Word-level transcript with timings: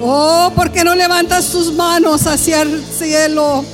Oh, 0.00 0.52
¿por 0.54 0.70
qué 0.70 0.84
no 0.84 0.94
levantas 0.94 1.50
tus 1.50 1.72
manos 1.72 2.26
hacia 2.26 2.62
el 2.62 2.84
cielo? 2.84 3.64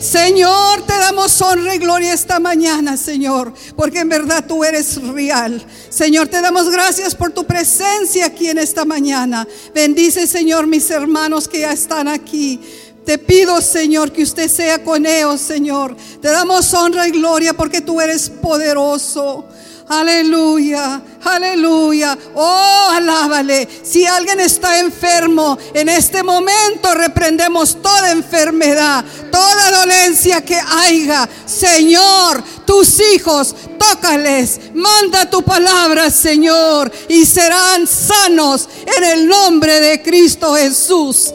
Señor, 0.00 0.82
te 0.82 0.94
damos 0.94 1.40
honra 1.42 1.74
y 1.74 1.78
gloria 1.78 2.14
esta 2.14 2.40
mañana, 2.40 2.96
Señor, 2.96 3.52
porque 3.76 4.00
en 4.00 4.08
verdad 4.08 4.44
tú 4.46 4.64
eres 4.64 4.96
real. 5.02 5.62
Señor, 5.90 6.28
te 6.28 6.40
damos 6.40 6.70
gracias 6.70 7.14
por 7.14 7.32
tu 7.32 7.44
presencia 7.44 8.26
aquí 8.26 8.48
en 8.48 8.58
esta 8.58 8.84
mañana. 8.84 9.46
Bendice, 9.74 10.26
Señor, 10.26 10.66
mis 10.66 10.90
hermanos 10.90 11.48
que 11.48 11.60
ya 11.60 11.72
están 11.72 12.08
aquí. 12.08 12.60
Te 13.04 13.18
pido, 13.18 13.60
Señor, 13.60 14.10
que 14.10 14.22
usted 14.22 14.48
sea 14.48 14.82
con 14.82 15.04
ellos, 15.04 15.40
Señor. 15.40 15.94
Te 16.22 16.28
damos 16.28 16.72
honra 16.72 17.06
y 17.08 17.10
gloria 17.10 17.52
porque 17.52 17.82
tú 17.82 18.00
eres 18.00 18.30
poderoso. 18.30 19.46
Aleluya, 19.86 21.02
aleluya. 21.22 22.16
Oh, 22.34 22.88
alábale. 22.90 23.68
Si 23.82 24.06
alguien 24.06 24.40
está 24.40 24.78
enfermo, 24.78 25.58
en 25.74 25.90
este 25.90 26.22
momento 26.22 26.94
reprendemos 26.94 27.82
toda 27.82 28.10
enfermedad, 28.12 29.04
toda 29.30 29.80
dolencia 29.80 30.40
que 30.42 30.58
haya. 30.58 31.28
Señor, 31.44 32.42
tus 32.64 32.98
hijos, 33.12 33.54
tócales. 33.78 34.58
Manda 34.72 35.28
tu 35.28 35.42
palabra, 35.42 36.10
Señor, 36.10 36.90
y 37.08 37.26
serán 37.26 37.86
sanos 37.86 38.68
en 38.96 39.04
el 39.04 39.28
nombre 39.28 39.80
de 39.80 40.02
Cristo 40.02 40.54
Jesús. 40.54 41.30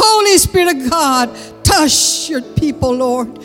Holy 0.00 0.34
Spirit 0.34 0.90
God, 0.90 1.30
touch 1.64 2.28
your 2.28 2.42
people, 2.54 2.94
Lord. 2.94 3.38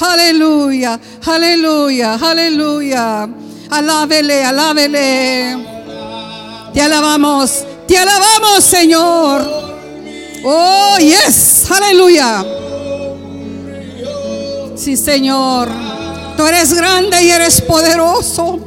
Aleluya, 0.00 0.98
aleluya, 1.26 2.14
aleluya. 2.14 3.28
Alábele, 3.70 4.44
alábele. 4.44 5.56
Te 6.72 6.80
alabamos, 6.80 7.64
te 7.86 7.98
alabamos, 7.98 8.64
Señor. 8.64 9.42
Oh, 10.44 10.96
yes, 10.98 11.70
aleluya. 11.70 12.44
Sí, 14.76 14.96
Señor. 14.96 15.68
Tú 16.36 16.46
eres 16.46 16.72
grande 16.72 17.24
y 17.24 17.30
eres 17.30 17.60
poderoso. 17.60 18.60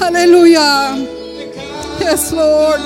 Aleluya. 0.00 0.96
Yes, 1.98 2.32
Lord. 2.32 2.80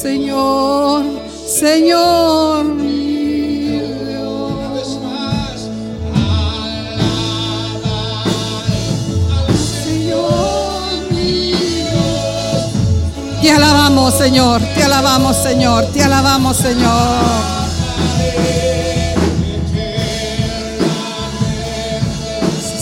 Señor, 0.00 1.02
Señor. 1.44 3.05
Te 13.46 13.52
alabamos, 13.52 14.12
Señor. 14.12 14.60
Te 14.74 14.82
alabamos, 14.82 15.36
Señor. 15.36 15.84
Te 15.92 16.02
alabamos, 16.02 16.56
Señor. 16.56 17.20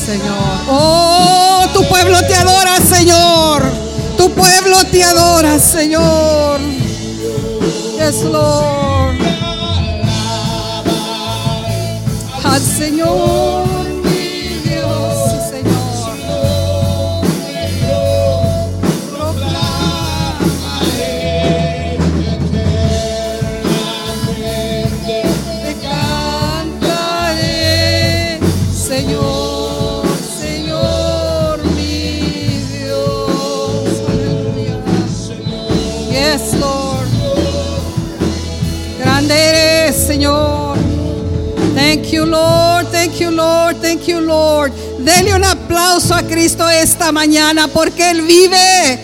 Señor. 0.06 0.60
Oh, 0.70 1.66
tu 1.74 1.86
pueblo 1.86 2.18
te 2.26 2.34
adora, 2.34 2.78
Señor. 2.80 3.62
Tu 4.16 4.30
pueblo 4.30 4.82
te 4.90 5.04
adora, 5.04 5.58
Señor. 5.58 6.60
Yes, 7.98 8.22
Lord. 8.22 9.18
Al 12.42 12.62
Señor. 12.62 13.63
Lord. 42.34 42.90
Thank 42.90 43.20
you, 43.20 43.30
Lord. 43.30 43.80
Thank 43.80 44.08
you, 44.08 44.20
Lord. 44.20 44.72
Dele 44.98 45.34
un 45.34 45.44
aplauso 45.44 46.14
a 46.14 46.22
Cristo 46.22 46.68
esta 46.68 47.12
mañana 47.12 47.68
porque 47.68 48.10
Él 48.10 48.22
vive. 48.22 48.98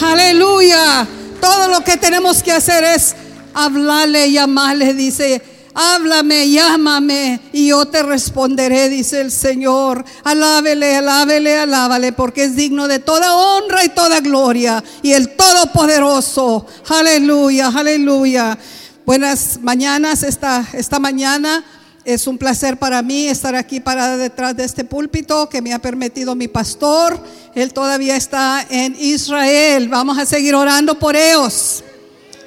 Aleluya. 0.00 1.06
Todo 1.40 1.68
lo 1.68 1.82
que 1.84 1.98
tenemos 1.98 2.42
que 2.42 2.52
hacer 2.52 2.82
es 2.84 3.14
hablarle, 3.52 4.32
llamarle. 4.32 4.94
Dice, 4.94 5.42
háblame, 5.74 6.48
llámame 6.48 7.40
y 7.52 7.68
yo 7.68 7.84
te 7.84 8.02
responderé, 8.02 8.88
dice 8.88 9.20
el 9.20 9.30
Señor. 9.30 10.02
Alábele, 10.24 10.96
alábele, 10.96 11.58
alábale, 11.58 12.12
porque 12.12 12.44
es 12.44 12.56
digno 12.56 12.88
de 12.88 13.00
toda 13.00 13.36
honra 13.36 13.84
y 13.84 13.90
toda 13.90 14.20
gloria. 14.20 14.82
Y 15.02 15.12
el 15.12 15.36
Todopoderoso. 15.36 16.66
Aleluya, 16.88 17.70
aleluya. 17.74 18.56
Buenas 19.04 19.58
mañanas 19.60 20.22
esta, 20.22 20.64
esta 20.72 20.98
mañana. 20.98 21.62
Es 22.04 22.26
un 22.26 22.36
placer 22.36 22.78
para 22.78 23.00
mí 23.00 23.28
estar 23.28 23.54
aquí 23.54 23.78
parada 23.78 24.16
detrás 24.16 24.56
de 24.56 24.64
este 24.64 24.82
púlpito 24.82 25.48
que 25.48 25.62
me 25.62 25.72
ha 25.72 25.78
permitido 25.78 26.34
mi 26.34 26.48
pastor. 26.48 27.22
Él 27.54 27.72
todavía 27.72 28.16
está 28.16 28.66
en 28.68 28.96
Israel. 28.98 29.88
Vamos 29.88 30.18
a 30.18 30.26
seguir 30.26 30.56
orando 30.56 30.98
por 30.98 31.14
ellos. 31.14 31.84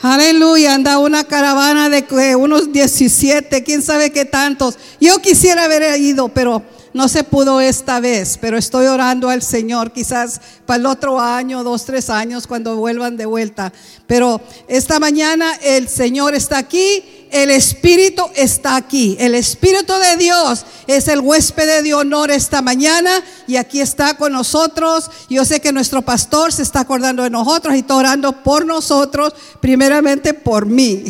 Aleluya, 0.02 0.74
anda 0.74 1.00
una 1.00 1.24
caravana 1.24 1.90
de 1.90 2.36
unos 2.36 2.74
17, 2.74 3.64
quién 3.64 3.82
sabe 3.82 4.12
qué 4.12 4.26
tantos. 4.26 4.78
Yo 5.00 5.20
quisiera 5.20 5.64
haber 5.64 6.00
ido, 6.02 6.28
pero 6.28 6.62
no 6.94 7.08
se 7.08 7.24
pudo 7.24 7.60
esta 7.60 8.00
vez, 8.00 8.38
pero 8.40 8.58
estoy 8.58 8.88
orando 8.88 9.30
al 9.30 9.42
Señor, 9.42 9.92
quizás 9.92 10.40
para 10.66 10.80
el 10.80 10.86
otro 10.86 11.20
año, 11.20 11.64
dos, 11.64 11.86
tres 11.86 12.10
años, 12.10 12.46
cuando 12.46 12.76
vuelvan 12.78 13.18
de 13.18 13.26
vuelta. 13.26 13.74
Pero 14.06 14.40
esta 14.68 15.00
mañana 15.00 15.56
el 15.64 15.90
Señor 15.90 16.36
está 16.36 16.58
aquí, 16.58 17.25
el 17.36 17.52
Espíritu 17.52 18.24
está 18.34 18.78
aquí. 18.78 19.18
El 19.20 19.36
Espíritu 19.36 19.92
de 19.94 20.16
Dios 20.16 20.66
es 20.88 21.10
el 21.10 21.20
huésped 21.20 21.84
de 21.84 21.94
honor 21.94 22.32
esta 22.32 22.62
mañana 22.62 23.22
y 23.46 23.58
aquí 23.58 23.82
está 23.82 24.16
con 24.16 24.32
nosotros. 24.32 25.12
Yo 25.30 25.44
sé 25.44 25.60
que 25.60 25.74
nuestro 25.74 26.02
pastor 26.02 26.54
se 26.54 26.62
está 26.62 26.80
acordando 26.80 27.24
de 27.24 27.30
nosotros 27.30 27.76
y 27.76 27.80
está 27.80 27.98
orando 27.98 28.42
por 28.42 28.66
nosotros, 28.66 29.34
primeramente 29.60 30.34
por 30.34 30.66
mí 30.66 31.04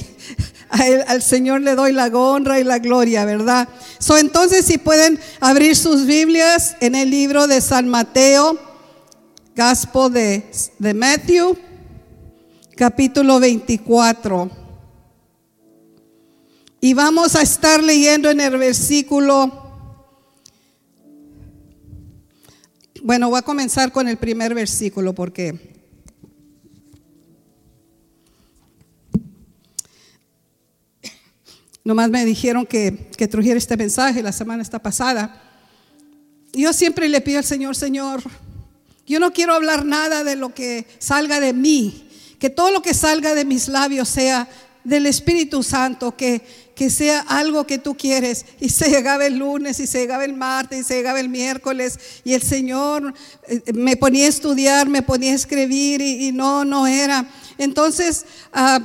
al 1.08 1.22
Señor 1.22 1.62
le 1.62 1.75
doy 1.75 1.94
la 1.94 2.08
honra 2.08 2.59
y 2.59 2.64
la 2.64 2.80
gloria, 2.80 3.24
¿verdad? 3.25 3.69
So, 4.00 4.18
entonces, 4.18 4.66
si 4.66 4.80
pueden 4.80 5.19
abrir 5.40 5.75
sus 5.75 6.08
Biblias 6.08 6.75
en 6.80 6.96
el 6.96 7.12
libro 7.12 7.46
de 7.46 7.62
San 7.62 7.88
Mateo, 7.88 8.58
Gospel 9.56 10.12
de, 10.12 10.52
de 10.80 10.94
Matthew, 10.96 11.56
capítulo 12.75 13.40
24. 13.40 14.65
Y 16.81 16.94
vamos 16.94 17.36
a 17.36 17.41
estar 17.41 17.81
leyendo 17.81 18.30
en 18.30 18.41
el 18.41 18.58
versículo. 18.58 19.63
Bueno, 23.02 23.30
voy 23.30 23.40
a 23.40 23.41
comenzar 23.41 23.91
con 23.91 24.08
el 24.08 24.18
primer 24.18 24.53
versículo 24.53 25.14
porque 25.14 25.75
Nomás 31.85 32.09
me 32.09 32.25
dijeron 32.25 32.66
que, 32.66 33.12
que 33.16 33.28
trujera 33.28 33.59
este 33.59 33.78
mensaje 33.78 34.24
la 34.24 34.31
semana 34.31 34.64
esta 34.64 34.80
pasada. 34.80 35.40
Yo 36.52 36.74
siempre 36.74 37.08
le 37.08 37.22
pido 37.22 37.38
al 37.38 37.46
Señor, 37.46 37.75
Señor, 37.75 38.24
yo 39.06 39.19
no 39.19 39.31
quiero 39.31 39.53
hablar 39.53 39.85
nada 39.85 40.24
de 40.24 40.35
lo 40.35 40.52
que 40.52 40.88
salga 40.97 41.40
de 41.40 41.53
mí, 41.53 42.09
que 42.40 42.49
todo 42.49 42.72
lo 42.72 42.82
que 42.82 42.96
salga 42.96 43.35
de 43.35 43.46
mis 43.46 43.67
labios 43.67 44.09
sea 44.09 44.49
del 44.84 45.05
Espíritu 45.05 45.61
Santo, 45.61 46.17
que, 46.17 46.41
que 46.75 46.89
sea 46.89 47.22
algo 47.22 47.66
que 47.66 47.77
tú 47.77 47.95
quieres. 47.95 48.45
Y 48.59 48.69
se 48.69 48.89
llegaba 48.89 49.25
el 49.25 49.37
lunes, 49.37 49.79
y 49.79 49.87
se 49.87 49.99
llegaba 49.99 50.25
el 50.25 50.33
martes, 50.33 50.81
y 50.81 50.83
se 50.83 50.95
llegaba 50.95 51.19
el 51.19 51.29
miércoles, 51.29 51.97
y 52.23 52.33
el 52.33 52.41
Señor 52.41 53.13
eh, 53.47 53.61
me 53.73 53.95
ponía 53.95 54.25
a 54.25 54.29
estudiar, 54.29 54.89
me 54.89 55.01
ponía 55.01 55.31
a 55.31 55.35
escribir, 55.35 56.01
y, 56.01 56.31
no, 56.31 56.66
no 56.66 56.85
era. 56.85 57.27
Entonces, 57.57 58.25
uh, 58.53 58.83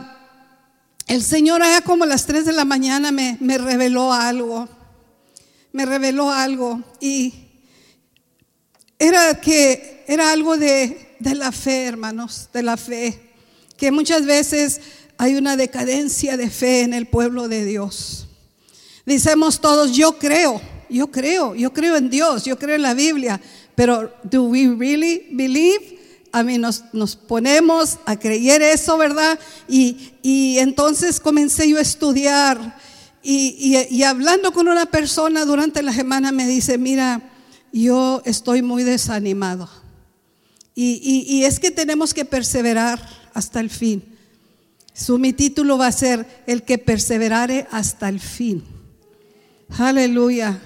el 1.08 1.24
Señor 1.24 1.60
allá 1.60 1.80
como 1.80 2.04
a 2.04 2.06
las 2.06 2.24
3 2.26 2.44
de 2.44 2.52
la 2.52 2.64
mañana 2.64 3.10
me, 3.10 3.36
reveló 3.58 4.12
algo, 4.12 4.68
me 5.72 5.84
reveló 5.84 6.30
algo 6.30 6.80
y 7.00 7.34
era 8.96 9.40
que 9.40 10.04
era 10.06 10.30
algo 10.30 10.56
de, 10.56 11.16
de 11.18 11.34
la 11.34 11.50
fe, 11.50 11.86
hermanos, 11.86 12.48
de 12.52 12.62
la 12.62 12.76
fe, 12.76 13.32
que 13.76 13.90
muchas 13.90 14.24
veces 14.24 14.80
hay 15.20 15.34
una 15.34 15.54
decadencia 15.54 16.38
de 16.38 16.48
fe 16.48 16.80
en 16.80 16.94
el 16.94 17.06
pueblo 17.06 17.46
de 17.46 17.66
Dios. 17.66 18.26
Dicemos 19.04 19.60
todos, 19.60 19.92
yo 19.92 20.18
creo, 20.18 20.62
yo 20.88 21.08
creo, 21.10 21.54
yo 21.54 21.74
creo 21.74 21.98
en 21.98 22.08
Dios, 22.08 22.46
yo 22.46 22.58
creo 22.58 22.76
en 22.76 22.80
la 22.80 22.94
Biblia, 22.94 23.38
Pero 23.74 24.14
do 24.22 24.44
we 24.44 24.74
really 24.74 25.26
believe? 25.30 25.98
A 26.32 26.42
mí 26.42 26.56
nos, 26.56 26.84
nos 26.94 27.16
ponemos 27.16 27.98
a 28.06 28.18
creer 28.18 28.62
eso, 28.62 28.96
¿verdad? 28.96 29.38
Y, 29.68 30.12
y 30.22 30.56
entonces 30.58 31.20
comencé 31.20 31.68
yo 31.68 31.76
a 31.76 31.82
estudiar 31.82 32.78
y, 33.22 33.56
y, 33.58 33.94
y 33.94 34.02
hablando 34.04 34.54
con 34.54 34.68
una 34.68 34.86
persona 34.86 35.44
durante 35.44 35.82
la 35.82 35.92
semana 35.92 36.32
me 36.32 36.46
dice, 36.46 36.78
mira, 36.78 37.30
yo 37.74 38.22
estoy 38.24 38.62
muy 38.62 38.84
desanimado. 38.84 39.68
Y, 40.74 41.26
y, 41.28 41.44
es 41.44 41.60
que 41.60 41.70
tenemos 41.70 42.14
que 42.14 42.24
perseverar 42.24 43.06
hasta 43.34 43.60
el 43.60 43.68
fin. 43.68 44.02
Su 45.00 45.18
mi 45.18 45.32
título 45.32 45.78
va 45.78 45.86
a 45.86 45.92
ser 45.92 46.42
el 46.46 46.62
que 46.62 46.76
perseverare 46.76 47.66
hasta 47.70 48.10
el 48.10 48.20
fin. 48.20 48.62
Aleluya. 49.78 50.60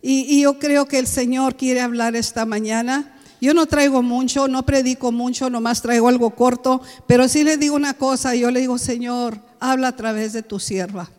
Y, 0.00 0.40
yo 0.40 0.58
creo 0.58 0.86
que 0.86 0.98
el 0.98 1.06
Señor 1.06 1.56
quiere 1.56 1.82
hablar 1.82 2.16
esta 2.16 2.46
mañana. 2.46 3.14
Yo 3.42 3.52
no 3.52 3.66
traigo 3.66 4.00
mucho, 4.02 4.48
no 4.48 4.64
predico 4.64 5.12
mucho, 5.12 5.50
nomás 5.50 5.82
traigo 5.82 6.08
algo 6.08 6.30
corto, 6.30 6.80
pero 7.06 7.28
sí 7.28 7.44
le 7.44 7.58
digo 7.58 7.76
una 7.76 7.92
cosa, 7.92 8.34
yo 8.34 8.50
le 8.50 8.60
digo, 8.60 8.78
Señor, 8.78 9.38
habla 9.60 9.88
a 9.88 9.96
través 9.96 10.32
de 10.32 10.42
tu 10.42 10.58
sierva, 10.58 11.10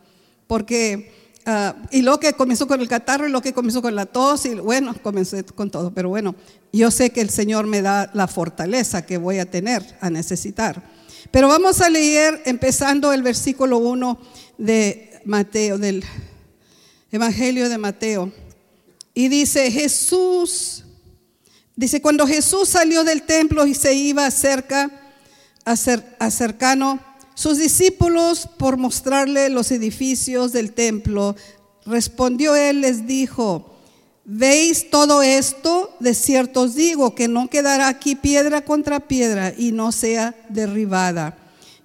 porque 0.48 1.14
Ah, 1.52 1.76
y 1.90 2.04
lo 2.04 2.20
que 2.20 2.34
comenzó 2.34 2.68
con 2.68 2.80
el 2.80 2.88
catarro 2.88 3.28
y 3.28 3.32
lo 3.32 3.42
que 3.42 3.54
comenzó 3.54 3.82
con 3.82 3.96
la 3.96 4.06
tos 4.06 4.46
y 4.46 4.54
bueno, 4.54 4.94
comencé 5.02 5.44
con 5.44 5.72
todo, 5.72 5.92
pero 5.92 6.10
bueno, 6.10 6.36
yo 6.72 6.92
sé 6.92 7.10
que 7.10 7.22
el 7.22 7.32
Señor 7.32 7.66
me 7.66 7.82
da 7.82 8.12
la 8.14 8.28
fortaleza 8.28 9.04
que 9.04 9.18
voy 9.18 9.40
a 9.40 9.50
tener, 9.50 9.98
a 10.00 10.12
necesitar. 10.12 10.84
Pero 11.32 11.48
vamos 11.48 11.82
a 11.82 11.90
leer 11.90 12.42
empezando 12.46 13.14
el 13.14 13.24
versículo 13.24 13.78
1 13.78 14.20
de 14.58 15.20
Mateo, 15.26 15.78
del 15.78 16.04
Evangelio 17.12 17.70
de 17.70 17.78
Mateo. 17.78 18.32
Y 19.14 19.28
dice, 19.28 19.72
Jesús, 19.72 20.84
dice, 21.76 22.02
cuando 22.02 22.26
Jesús 22.26 22.70
salió 22.70 23.04
del 23.04 23.24
templo 23.24 23.66
y 23.66 23.74
se 23.74 23.94
iba 23.94 24.30
cerca, 24.32 24.90
a 25.66 26.32
cercano, 26.32 27.00
sus 27.36 27.58
discípulos, 27.58 28.50
por 28.58 28.78
mostrarle 28.78 29.50
los 29.50 29.72
edificios 29.72 30.52
del 30.52 30.74
templo, 30.74 31.36
respondió 31.86 32.56
él, 32.56 32.82
les 32.82 33.08
dijo, 33.08 33.79
¿veis 34.32 34.90
todo 34.92 35.24
esto? 35.24 35.96
De 36.00 36.14
cierto 36.14 36.62
os 36.62 36.76
digo 36.76 37.16
que 37.16 37.28
no 37.28 37.50
quedará 37.50 37.88
aquí 37.88 38.16
piedra 38.16 38.62
contra 38.62 39.00
piedra 39.00 39.54
y 39.58 39.72
no 39.72 39.92
sea 39.92 40.36
derribada. 40.50 41.38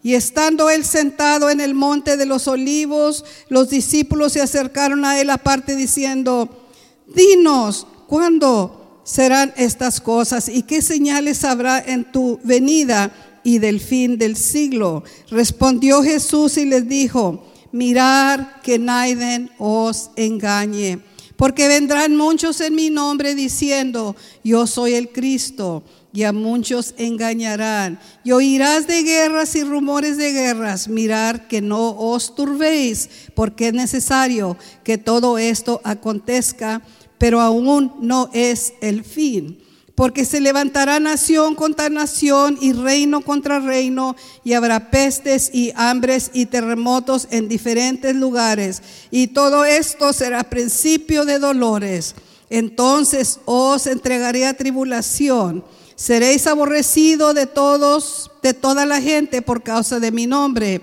Y 0.02 0.14
estando 0.14 0.68
él 0.68 0.84
sentado 0.84 1.48
en 1.48 1.60
el 1.60 1.72
monte 1.74 2.18
de 2.18 2.26
los 2.26 2.46
olivos, 2.46 3.24
los 3.48 3.70
discípulos 3.70 4.34
se 4.34 4.42
acercaron 4.42 5.06
a 5.06 5.18
él 5.18 5.30
aparte 5.30 5.74
diciendo, 5.74 6.68
dinos, 7.06 7.86
¿cuándo 8.06 9.00
serán 9.04 9.52
estas 9.56 10.00
cosas 10.00 10.48
y 10.48 10.62
qué 10.62 10.82
señales 10.82 11.44
habrá 11.44 11.78
en 11.78 12.10
tu 12.10 12.40
venida 12.42 13.12
y 13.44 13.58
del 13.58 13.78
fin 13.78 14.18
del 14.18 14.36
siglo. 14.36 15.04
Respondió 15.30 16.02
Jesús 16.02 16.56
y 16.56 16.64
les 16.64 16.88
dijo, 16.88 17.46
mirar 17.70 18.62
que 18.62 18.78
nadie 18.78 19.50
os 19.58 20.10
engañe, 20.16 21.00
porque 21.44 21.68
vendrán 21.68 22.16
muchos 22.16 22.58
en 22.62 22.74
mi 22.74 22.88
nombre 22.88 23.34
diciendo, 23.34 24.16
yo 24.42 24.66
soy 24.66 24.94
el 24.94 25.10
Cristo, 25.10 25.82
y 26.10 26.22
a 26.22 26.32
muchos 26.32 26.94
engañarán. 26.96 28.00
Y 28.24 28.32
oirás 28.32 28.86
de 28.86 29.02
guerras 29.02 29.54
y 29.54 29.62
rumores 29.62 30.16
de 30.16 30.32
guerras, 30.32 30.88
mirar 30.88 31.46
que 31.46 31.60
no 31.60 31.90
os 31.98 32.34
turbéis, 32.34 33.10
porque 33.34 33.68
es 33.68 33.74
necesario 33.74 34.56
que 34.84 34.96
todo 34.96 35.36
esto 35.36 35.82
acontezca, 35.84 36.80
pero 37.18 37.42
aún 37.42 37.92
no 38.00 38.30
es 38.32 38.72
el 38.80 39.04
fin 39.04 39.58
porque 39.94 40.24
se 40.24 40.40
levantará 40.40 40.98
nación 40.98 41.54
contra 41.54 41.88
nación 41.88 42.58
y 42.60 42.72
reino 42.72 43.20
contra 43.20 43.60
reino, 43.60 44.16
y 44.42 44.54
habrá 44.54 44.90
pestes 44.90 45.50
y 45.52 45.72
hambres 45.76 46.30
y 46.32 46.46
terremotos 46.46 47.28
en 47.30 47.48
diferentes 47.48 48.14
lugares. 48.16 48.82
Y 49.10 49.28
todo 49.28 49.64
esto 49.64 50.12
será 50.12 50.44
principio 50.44 51.24
de 51.24 51.38
dolores. 51.38 52.16
Entonces 52.50 53.40
os 53.44 53.86
entregaré 53.86 54.46
a 54.46 54.56
tribulación. 54.56 55.64
Seréis 55.94 56.48
aborrecidos 56.48 57.34
de 57.36 57.46
todos, 57.46 58.32
de 58.42 58.52
toda 58.52 58.84
la 58.86 59.00
gente 59.00 59.42
por 59.42 59.62
causa 59.62 60.00
de 60.00 60.10
mi 60.10 60.26
nombre. 60.26 60.80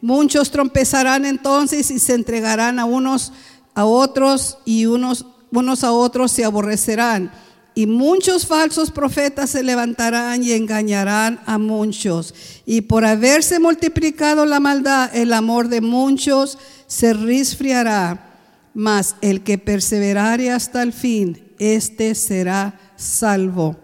Muchos 0.00 0.50
trompezarán 0.50 1.26
entonces 1.26 1.90
y 1.90 1.98
se 1.98 2.14
entregarán 2.14 2.78
a 2.78 2.86
unos 2.86 3.32
a 3.74 3.84
otros 3.84 4.58
y 4.64 4.86
unos, 4.86 5.26
unos 5.50 5.82
a 5.82 5.92
otros 5.92 6.30
se 6.30 6.44
aborrecerán 6.44 7.32
y 7.74 7.86
muchos 7.86 8.46
falsos 8.46 8.90
profetas 8.90 9.50
se 9.50 9.62
levantarán 9.62 10.44
y 10.44 10.52
engañarán 10.52 11.40
a 11.44 11.58
muchos. 11.58 12.34
Y 12.64 12.82
por 12.82 13.04
haberse 13.04 13.58
multiplicado 13.58 14.46
la 14.46 14.60
maldad, 14.60 15.14
el 15.14 15.32
amor 15.32 15.68
de 15.68 15.80
muchos 15.80 16.58
se 16.86 17.12
resfriará. 17.12 18.30
Mas 18.74 19.16
el 19.20 19.42
que 19.42 19.58
perseverare 19.58 20.50
hasta 20.50 20.82
el 20.82 20.92
fin, 20.92 21.52
este 21.58 22.14
será 22.14 22.78
salvo. 22.96 23.76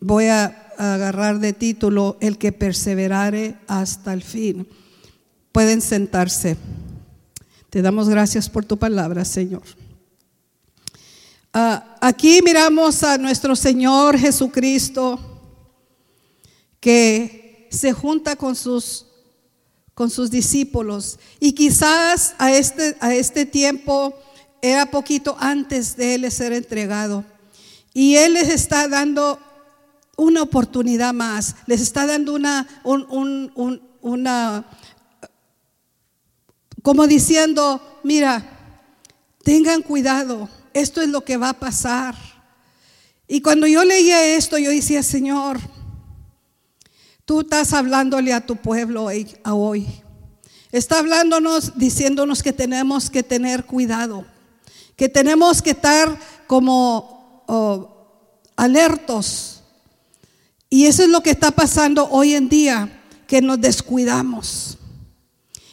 Voy 0.00 0.26
a 0.26 0.72
agarrar 0.78 1.38
de 1.38 1.52
título 1.52 2.16
el 2.20 2.38
que 2.38 2.52
perseverare 2.52 3.56
hasta 3.66 4.12
el 4.12 4.22
fin. 4.22 4.66
Pueden 5.52 5.80
sentarse. 5.80 6.56
Te 7.70 7.82
damos 7.82 8.08
gracias 8.08 8.48
por 8.50 8.64
tu 8.64 8.78
palabra, 8.78 9.24
Señor. 9.24 9.62
Ah, 11.56 11.98
aquí 12.00 12.40
miramos 12.42 13.04
a 13.04 13.16
nuestro 13.16 13.54
Señor 13.54 14.18
Jesucristo 14.18 15.20
que 16.80 17.68
se 17.70 17.92
junta 17.92 18.34
con 18.34 18.56
sus, 18.56 19.06
con 19.94 20.10
sus 20.10 20.32
discípulos 20.32 21.16
y 21.38 21.52
quizás 21.52 22.34
a 22.38 22.50
este, 22.50 22.96
a 22.98 23.14
este 23.14 23.46
tiempo 23.46 24.18
era 24.62 24.90
poquito 24.90 25.36
antes 25.38 25.96
de 25.96 26.16
él 26.16 26.32
ser 26.32 26.52
entregado. 26.52 27.24
Y 27.92 28.16
él 28.16 28.32
les 28.32 28.48
está 28.48 28.88
dando 28.88 29.38
una 30.16 30.42
oportunidad 30.42 31.14
más, 31.14 31.54
les 31.66 31.80
está 31.80 32.04
dando 32.04 32.34
una, 32.34 32.66
una, 34.02 34.64
como 36.82 37.06
diciendo, 37.06 38.00
mira, 38.02 38.44
tengan 39.44 39.82
cuidado 39.82 40.48
esto 40.74 41.00
es 41.00 41.08
lo 41.08 41.24
que 41.24 41.38
va 41.38 41.50
a 41.50 41.58
pasar. 41.58 42.14
Y 43.26 43.40
cuando 43.40 43.66
yo 43.66 43.84
leía 43.84 44.36
esto, 44.36 44.58
yo 44.58 44.70
decía, 44.70 45.02
Señor, 45.02 45.58
tú 47.24 47.40
estás 47.40 47.72
hablándole 47.72 48.32
a 48.32 48.44
tu 48.44 48.56
pueblo 48.56 49.04
hoy. 49.44 49.86
Está 50.72 50.98
hablándonos, 50.98 51.78
diciéndonos 51.78 52.42
que 52.42 52.52
tenemos 52.52 53.08
que 53.08 53.22
tener 53.22 53.64
cuidado, 53.64 54.26
que 54.96 55.08
tenemos 55.08 55.62
que 55.62 55.70
estar 55.70 56.18
como 56.46 57.44
oh, 57.46 57.94
alertos. 58.56 59.62
Y 60.68 60.86
eso 60.86 61.04
es 61.04 61.08
lo 61.08 61.22
que 61.22 61.30
está 61.30 61.52
pasando 61.52 62.08
hoy 62.10 62.34
en 62.34 62.48
día, 62.48 63.04
que 63.28 63.40
nos 63.40 63.60
descuidamos. 63.60 64.76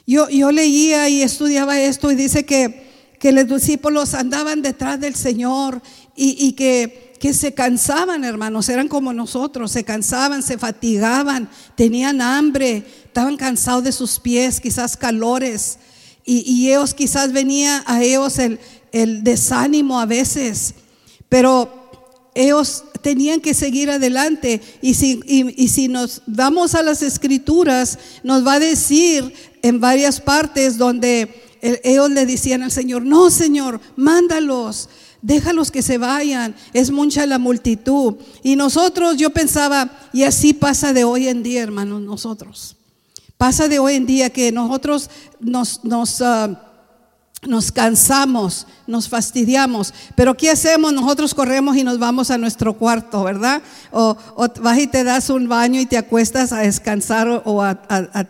Yo, 0.06 0.30
yo 0.30 0.52
leía 0.52 1.10
y 1.10 1.22
estudiaba 1.22 1.80
esto 1.80 2.12
y 2.12 2.16
dice 2.16 2.46
que 2.46 2.81
que 3.22 3.32
los 3.32 3.48
discípulos 3.48 4.16
andaban 4.16 4.64
detrás 4.64 5.00
del 5.00 5.14
Señor 5.14 5.80
y, 6.16 6.54
que, 6.54 7.14
que 7.20 7.34
se 7.36 7.54
cansaban, 7.54 8.24
hermanos, 8.24 8.68
eran 8.68 8.88
como 8.88 9.14
nosotros, 9.14 9.72
se 9.72 9.84
cansaban, 9.84 10.42
se 10.42 10.58
fatigaban, 10.58 11.48
tenían 11.76 12.20
hambre, 12.20 12.84
estaban 13.06 13.38
cansados 13.38 13.84
de 13.84 13.92
sus 13.92 14.20
pies, 14.20 14.60
quizás 14.60 14.98
calores, 14.98 15.78
y, 16.26 16.70
ellos 16.70 16.96
quizás 16.96 17.32
venía 17.32 17.84
a 17.86 18.02
ellos 18.02 18.40
el, 18.40 18.60
el 18.92 19.24
desánimo 19.24 20.00
a 20.00 20.08
veces, 20.08 20.74
pero 21.30 21.82
ellos 22.34 22.86
tenían 23.02 23.40
que 23.40 23.54
seguir 23.54 23.92
adelante. 23.92 24.62
Y 24.82 24.96
si, 24.96 25.20
y, 25.26 25.68
si, 25.68 25.88
nos 25.88 26.24
vamos 26.26 26.74
a 26.74 26.82
las 26.82 27.04
escrituras, 27.04 28.00
nos 28.24 28.46
va 28.46 28.54
a 28.54 28.60
decir 28.60 29.32
en 29.62 29.80
varias 29.80 30.20
partes 30.20 30.78
donde 30.78 31.51
ellos 31.62 32.10
le 32.10 32.26
decían 32.26 32.64
al 32.64 32.72
Señor, 32.72 33.04
no 33.04 33.30
Señor, 33.30 33.80
mándalos, 33.96 34.90
déjalos 35.22 35.72
que 35.72 35.82
se 35.82 35.98
vayan, 35.98 36.56
es 36.74 36.92
mucha 36.92 37.26
la 37.26 37.38
multitud. 37.38 38.16
Y 38.44 38.56
nosotros, 38.56 39.18
yo 39.18 39.30
pensaba, 39.30 39.92
y 40.14 40.24
así 40.24 40.54
pasa 40.54 40.94
de 40.94 41.04
hoy 41.04 41.28
en 41.28 41.44
día, 41.44 41.62
hermanos, 41.62 42.02
nosotros. 42.02 42.76
Pasa 43.38 43.68
de 43.68 43.80
hoy 43.80 43.96
en 43.96 44.06
día 44.06 44.30
que 44.30 44.52
nosotros 44.52 45.10
nos... 45.40 45.84
nos 45.84 46.22
ah, 46.22 46.68
nos 47.48 47.72
cansamos, 47.72 48.68
nos 48.86 49.10
fastidiamos, 49.10 49.96
pero 50.16 50.38
¿qué 50.38 50.52
hacemos? 50.52 50.94
Nosotros 50.94 51.34
corremos 51.34 51.76
y 51.76 51.84
nos 51.84 51.98
vamos 51.98 52.30
a 52.30 52.38
nuestro 52.38 52.74
cuarto, 52.78 53.24
¿verdad? 53.24 53.64
O, 53.92 54.16
vas 54.62 54.78
y 54.78 54.86
te 54.86 55.04
das 55.04 55.32
un 55.32 55.50
baño 55.50 55.82
y 55.82 55.88
te 55.88 55.98
acuestas 55.98 56.54
a 56.54 56.60
descansar 56.60 57.42
o, 57.44 57.64
a, 57.64 57.76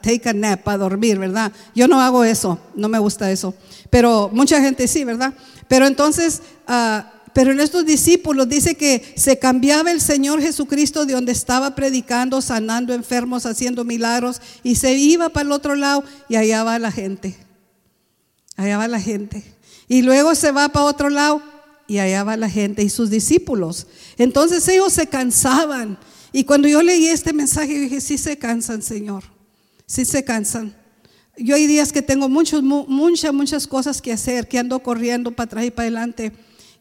take 0.02 0.30
a 0.30 0.34
nap, 0.34 0.66
a 0.66 0.78
dormir, 0.78 1.20
¿verdad? 1.20 1.52
Yo 1.76 1.90
no 1.90 2.00
hago 2.00 2.24
eso, 2.24 2.58
no 2.74 2.88
me 2.88 3.00
gusta 3.00 3.30
eso, 3.30 3.54
pero 3.90 4.30
mucha 4.32 4.62
gente 4.62 4.88
sí, 4.88 5.04
¿verdad? 5.04 5.34
Pero 5.68 5.88
entonces, 5.88 6.42
ah, 6.66 7.12
pero 7.34 7.52
en 7.52 7.60
estos 7.60 7.86
discípulos 7.86 8.48
dice 8.48 8.76
que 8.76 9.14
se 9.18 9.38
cambiaba 9.38 9.92
el 9.92 10.00
Señor 10.00 10.42
Jesucristo 10.42 11.06
de 11.06 11.16
donde 11.16 11.34
estaba 11.34 11.76
predicando, 11.76 12.42
sanando 12.42 12.94
enfermos, 12.94 13.46
haciendo 13.46 13.84
milagros, 13.84 14.40
y 14.64 14.76
se 14.76 14.94
iba 14.94 15.28
para 15.28 15.48
el 15.48 15.52
otro 15.52 15.76
lado 15.76 16.06
y 16.30 16.38
allá 16.38 16.64
va 16.64 16.80
la 16.80 16.94
gente. 16.94 17.51
Allá 18.58 18.78
va 18.78 18.88
la 18.88 19.00
gente. 19.00 19.44
Y 19.88 20.02
luego 20.04 20.36
se 20.36 20.52
va 20.52 20.70
para 20.70 20.86
otro 20.86 21.10
lado 21.10 21.42
y 21.88 22.00
allá 22.00 22.24
va 22.24 22.38
la 22.38 22.50
gente 22.50 22.84
y 22.84 22.90
sus 22.90 23.10
discípulos. 23.10 23.88
Entonces 24.18 24.66
ellos 24.70 24.94
se 24.94 25.08
cansaban. 25.08 25.98
Y 26.32 26.46
cuando 26.46 26.70
yo 26.70 26.82
leí 26.82 27.08
este 27.08 27.34
mensaje, 27.34 27.78
dije, 27.78 28.00
sí 28.00 28.18
se 28.18 28.38
cansan, 28.38 28.82
Señor. 28.82 29.24
Sí 29.86 30.06
se 30.06 30.24
cansan. 30.24 30.74
Yo 31.38 31.56
hay 31.56 31.68
días 31.68 31.92
que 31.92 32.02
tengo 32.02 32.30
muchas, 32.30 32.62
muchas 32.64 33.68
cosas 33.68 34.02
que 34.02 34.14
hacer, 34.14 34.48
que 34.48 34.60
ando 34.60 34.80
corriendo 34.82 35.32
para 35.32 35.46
atrás 35.48 35.66
y 35.66 35.72
para 35.72 35.88
adelante. 35.88 36.32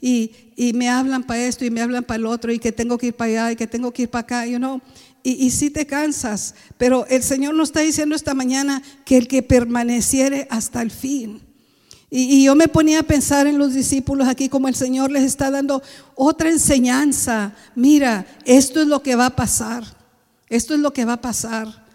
Y, 0.01 0.33
me 0.75 0.89
hablan 0.89 1.25
para 1.25 1.45
esto 1.45 1.65
y 1.65 1.71
me 1.71 1.81
hablan 1.81 2.05
para 2.05 2.19
el 2.19 2.27
otro 2.27 2.53
y 2.53 2.61
que 2.61 2.71
tengo 2.71 2.97
que 2.97 3.09
ir 3.09 3.15
para 3.15 3.31
allá 3.31 3.53
y 3.53 3.57
que 3.57 3.67
tengo 3.67 3.93
que 3.93 4.03
ir 4.03 4.11
para 4.11 4.23
acá, 4.23 4.47
you 4.47 4.59
know. 4.59 4.81
Y, 5.25 5.45
y 5.45 5.51
sí 5.51 5.71
te 5.71 5.87
cansas, 5.87 6.55
pero 6.79 7.05
el 7.07 7.23
Señor 7.23 7.55
nos 7.55 7.71
está 7.71 7.81
diciendo 7.81 8.15
esta 8.15 8.35
mañana 8.35 8.83
que 9.05 9.17
el 9.17 9.27
que 9.27 9.43
permaneciere 9.43 10.47
hasta 10.51 10.83
el 10.83 10.93
fin. 10.93 11.50
Y, 12.11 12.45
yo 12.45 12.57
me 12.57 12.67
ponía 12.67 13.01
a 13.01 13.05
pensar 13.05 13.47
en 13.47 13.59
los 13.59 13.73
discípulos 13.73 14.27
aquí 14.27 14.49
como 14.49 14.67
el 14.67 14.75
Señor 14.75 15.13
les 15.13 15.23
está 15.23 15.51
dando 15.51 15.83
otra 16.17 16.51
enseñanza. 16.51 17.53
Mira, 17.77 18.27
esto 18.45 18.81
es 18.81 18.89
lo 18.89 19.03
que 19.03 19.15
va 19.15 19.27
a 19.27 19.37
pasar. 19.37 19.85
Esto 20.49 20.75
es 20.75 20.81
lo 20.81 20.93
que 20.93 21.05
va 21.05 21.15
a 21.15 21.21
pasar. 21.21 21.87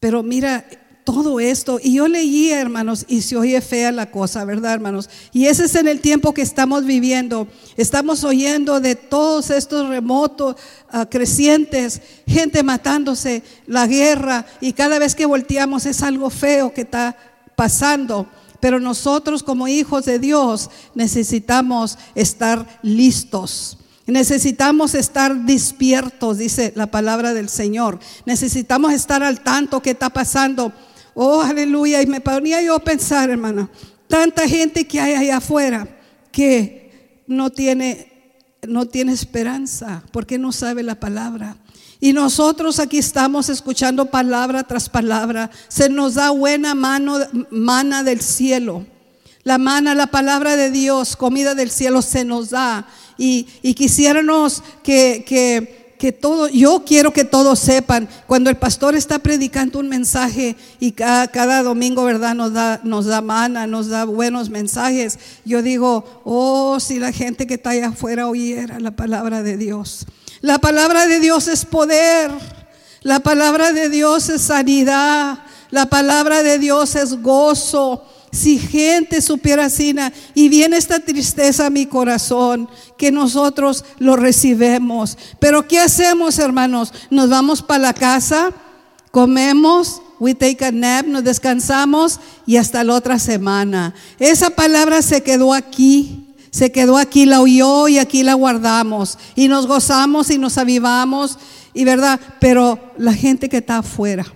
Pero 0.00 0.24
mira, 0.24 0.64
todo 1.04 1.40
esto. 1.40 1.78
Y 1.82 1.94
yo 1.94 2.06
leía, 2.06 2.60
hermanos, 2.60 3.06
y 3.08 3.22
se 3.22 3.34
oye 3.34 3.60
fea 3.62 3.92
la 3.92 4.10
cosa, 4.10 4.44
¿verdad, 4.44 4.74
hermanos? 4.74 5.08
Y 5.32 5.46
ese 5.46 5.64
es 5.64 5.74
en 5.74 5.88
el 5.88 6.00
tiempo 6.00 6.34
que 6.34 6.42
estamos 6.42 6.84
viviendo. 6.84 7.48
Estamos 7.78 8.24
oyendo 8.24 8.78
de 8.80 8.94
todos 8.94 9.48
estos 9.48 9.88
remotos, 9.88 10.56
ah, 10.90 11.06
crecientes, 11.08 12.02
gente 12.26 12.62
matándose, 12.62 13.42
la 13.66 13.86
guerra, 13.86 14.44
y 14.60 14.74
cada 14.74 14.98
vez 14.98 15.14
que 15.14 15.24
volteamos 15.24 15.86
es 15.86 16.02
algo 16.02 16.28
feo 16.28 16.74
que 16.74 16.82
está 16.82 17.16
pasando. 17.56 18.26
Pero 18.60 18.80
nosotros 18.80 19.42
como 19.42 19.68
hijos 19.68 20.04
de 20.04 20.18
Dios 20.18 20.70
necesitamos 20.94 21.98
estar 22.14 22.80
listos. 22.82 23.78
Necesitamos 24.06 24.94
estar 24.94 25.44
despiertos, 25.44 26.38
dice 26.38 26.72
la 26.74 26.90
palabra 26.90 27.34
del 27.34 27.50
Señor. 27.50 27.98
Necesitamos 28.24 28.92
estar 28.92 29.22
al 29.22 29.42
tanto 29.42 29.82
que 29.82 29.90
está 29.90 30.08
pasando. 30.08 30.72
Oh, 31.14 31.42
aleluya. 31.42 32.00
Y 32.00 32.06
me 32.06 32.20
ponía 32.20 32.62
yo 32.62 32.74
a 32.74 32.78
pensar, 32.78 33.28
hermana, 33.28 33.70
tanta 34.08 34.48
gente 34.48 34.86
que 34.86 35.00
hay 35.00 35.14
allá 35.14 35.36
afuera 35.36 35.86
que 36.32 37.22
no 37.26 37.50
tiene, 37.50 38.32
no 38.66 38.86
tiene 38.86 39.12
esperanza 39.12 40.02
porque 40.10 40.38
no 40.38 40.52
sabe 40.52 40.82
la 40.82 40.98
palabra. 40.98 41.58
Y 42.00 42.12
nosotros 42.12 42.78
aquí 42.78 42.98
estamos 42.98 43.48
escuchando 43.48 44.06
palabra 44.06 44.62
tras 44.62 44.88
palabra. 44.88 45.50
Se 45.68 45.88
nos 45.88 46.14
da 46.14 46.30
buena 46.30 46.74
mano, 46.74 47.18
mana 47.50 48.04
del 48.04 48.20
cielo. 48.20 48.86
La 49.42 49.58
mana, 49.58 49.94
la 49.94 50.06
palabra 50.06 50.56
de 50.56 50.70
Dios, 50.70 51.16
comida 51.16 51.54
del 51.54 51.70
cielo 51.70 52.02
se 52.02 52.24
nos 52.24 52.50
da. 52.50 52.86
Y, 53.16 53.44
quisiéramos 53.74 54.62
que, 54.84 55.24
que, 55.26 55.94
que 55.98 56.12
todo, 56.12 56.48
yo 56.48 56.84
quiero 56.86 57.12
que 57.12 57.24
todos 57.24 57.58
sepan, 57.58 58.08
cuando 58.28 58.48
el 58.48 58.56
pastor 58.56 58.94
está 58.94 59.18
predicando 59.18 59.80
un 59.80 59.88
mensaje 59.88 60.54
y 60.78 60.92
cada, 60.92 61.26
cada, 61.28 61.62
domingo, 61.64 62.04
¿verdad? 62.04 62.34
Nos 62.34 62.52
da, 62.52 62.80
nos 62.84 63.06
da 63.06 63.20
mana, 63.20 63.66
nos 63.66 63.88
da 63.88 64.04
buenos 64.04 64.50
mensajes. 64.50 65.18
Yo 65.44 65.62
digo, 65.62 66.22
oh, 66.24 66.78
si 66.78 67.00
la 67.00 67.10
gente 67.10 67.46
que 67.48 67.54
está 67.54 67.70
allá 67.70 67.88
afuera 67.88 68.28
oyera 68.28 68.78
la 68.78 68.92
palabra 68.92 69.42
de 69.42 69.56
Dios. 69.56 70.06
La 70.40 70.58
palabra 70.58 71.06
de 71.06 71.20
Dios 71.20 71.48
es 71.48 71.64
poder. 71.64 72.30
La 73.02 73.20
palabra 73.20 73.72
de 73.72 73.88
Dios 73.88 74.28
es 74.28 74.42
sanidad. 74.42 75.38
La 75.70 75.86
palabra 75.86 76.42
de 76.42 76.58
Dios 76.58 76.94
es 76.94 77.20
gozo. 77.22 78.04
Si 78.30 78.58
gente 78.58 79.22
supiera 79.22 79.66
así, 79.66 79.94
y 80.34 80.48
viene 80.50 80.76
esta 80.76 81.00
tristeza 81.00 81.66
a 81.66 81.70
mi 81.70 81.86
corazón, 81.86 82.68
que 82.98 83.10
nosotros 83.10 83.84
lo 83.98 84.16
recibemos. 84.16 85.16
Pero 85.38 85.66
¿qué 85.66 85.80
hacemos, 85.80 86.38
hermanos? 86.38 86.92
Nos 87.08 87.30
vamos 87.30 87.62
para 87.62 87.84
la 87.84 87.94
casa, 87.94 88.50
comemos, 89.12 90.02
we 90.20 90.34
take 90.34 90.62
a 90.62 90.70
nap, 90.70 91.06
nos 91.06 91.24
descansamos 91.24 92.20
y 92.46 92.58
hasta 92.58 92.84
la 92.84 92.94
otra 92.94 93.18
semana. 93.18 93.94
Esa 94.18 94.50
palabra 94.50 95.00
se 95.00 95.22
quedó 95.22 95.54
aquí. 95.54 96.27
Se 96.58 96.72
quedó 96.72 96.96
aquí, 96.96 97.24
la 97.24 97.40
oyó 97.40 97.86
y 97.86 97.98
aquí 97.98 98.24
la 98.24 98.34
guardamos. 98.34 99.16
Y 99.36 99.46
nos 99.46 99.68
gozamos 99.68 100.28
y 100.28 100.38
nos 100.38 100.58
avivamos. 100.58 101.38
Y 101.72 101.84
verdad, 101.84 102.18
pero 102.40 102.80
la 102.96 103.12
gente 103.12 103.48
que 103.48 103.58
está 103.58 103.78
afuera 103.78 104.26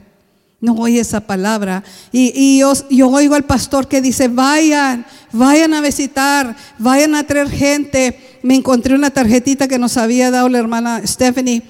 no 0.60 0.74
oye 0.74 1.00
esa 1.00 1.18
palabra. 1.18 1.82
Y, 2.12 2.60
yo, 2.60 2.74
yo, 2.90 3.08
oigo 3.08 3.34
al 3.34 3.42
pastor 3.42 3.88
que 3.88 4.00
dice, 4.00 4.28
vayan, 4.28 5.04
vayan 5.32 5.74
a 5.74 5.80
visitar, 5.80 6.54
vayan 6.78 7.16
a 7.16 7.24
traer 7.24 7.50
gente. 7.50 8.38
Me 8.44 8.54
encontré 8.54 8.94
una 8.94 9.10
tarjetita 9.10 9.66
que 9.66 9.80
nos 9.80 9.96
había 9.96 10.30
dado 10.30 10.48
la 10.48 10.60
hermana 10.60 11.04
Stephanie 11.04 11.64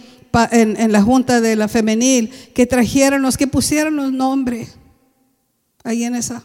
en, 0.51 0.79
en 0.79 0.93
la 0.93 1.01
junta 1.01 1.41
de 1.41 1.57
la 1.57 1.67
femenil, 1.67 2.29
que 2.55 2.67
trajeron 2.67 3.23
los, 3.23 3.39
que 3.39 3.47
pusieron 3.47 3.97
los 3.97 4.13
nombres 4.13 4.77
ahí 5.83 6.05
en 6.05 6.15
esa 6.15 6.43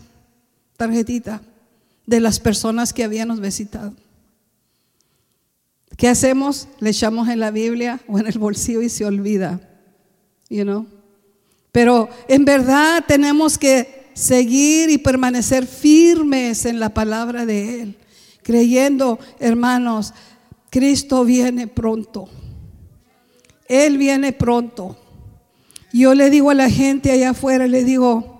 tarjetita 0.77 1.41
de 2.07 2.19
las 2.19 2.39
personas 2.39 2.93
que 2.93 3.03
habíamos 3.03 3.39
visitado. 3.39 3.93
¿Qué 5.97 6.07
hacemos? 6.07 6.67
Le 6.79 6.89
echamos 6.89 7.27
en 7.27 7.39
la 7.39 7.51
Biblia 7.51 7.99
o 8.07 8.17
en 8.17 8.25
el 8.27 8.39
bolsillo 8.39 8.81
y 8.81 8.89
se 8.89 9.05
olvida. 9.05 9.59
You 10.49 10.63
know? 10.63 10.87
Pero 11.71 12.09
en 12.27 12.45
verdad 12.45 13.03
tenemos 13.07 13.57
que 13.57 14.07
seguir 14.13 14.89
y 14.89 14.97
permanecer 14.97 15.67
firmes 15.67 16.65
en 16.65 16.79
la 16.79 16.89
palabra 16.89 17.45
de 17.45 17.81
Él, 17.81 17.97
creyendo, 18.41 19.19
hermanos, 19.39 20.13
Cristo 20.69 21.25
viene 21.25 21.67
pronto. 21.67 22.29
Él 23.67 23.97
viene 23.97 24.31
pronto. 24.33 24.97
Yo 25.91 26.13
le 26.13 26.29
digo 26.29 26.51
a 26.51 26.55
la 26.55 26.69
gente 26.69 27.11
allá 27.11 27.31
afuera, 27.31 27.67
le 27.67 27.83
digo, 27.83 28.36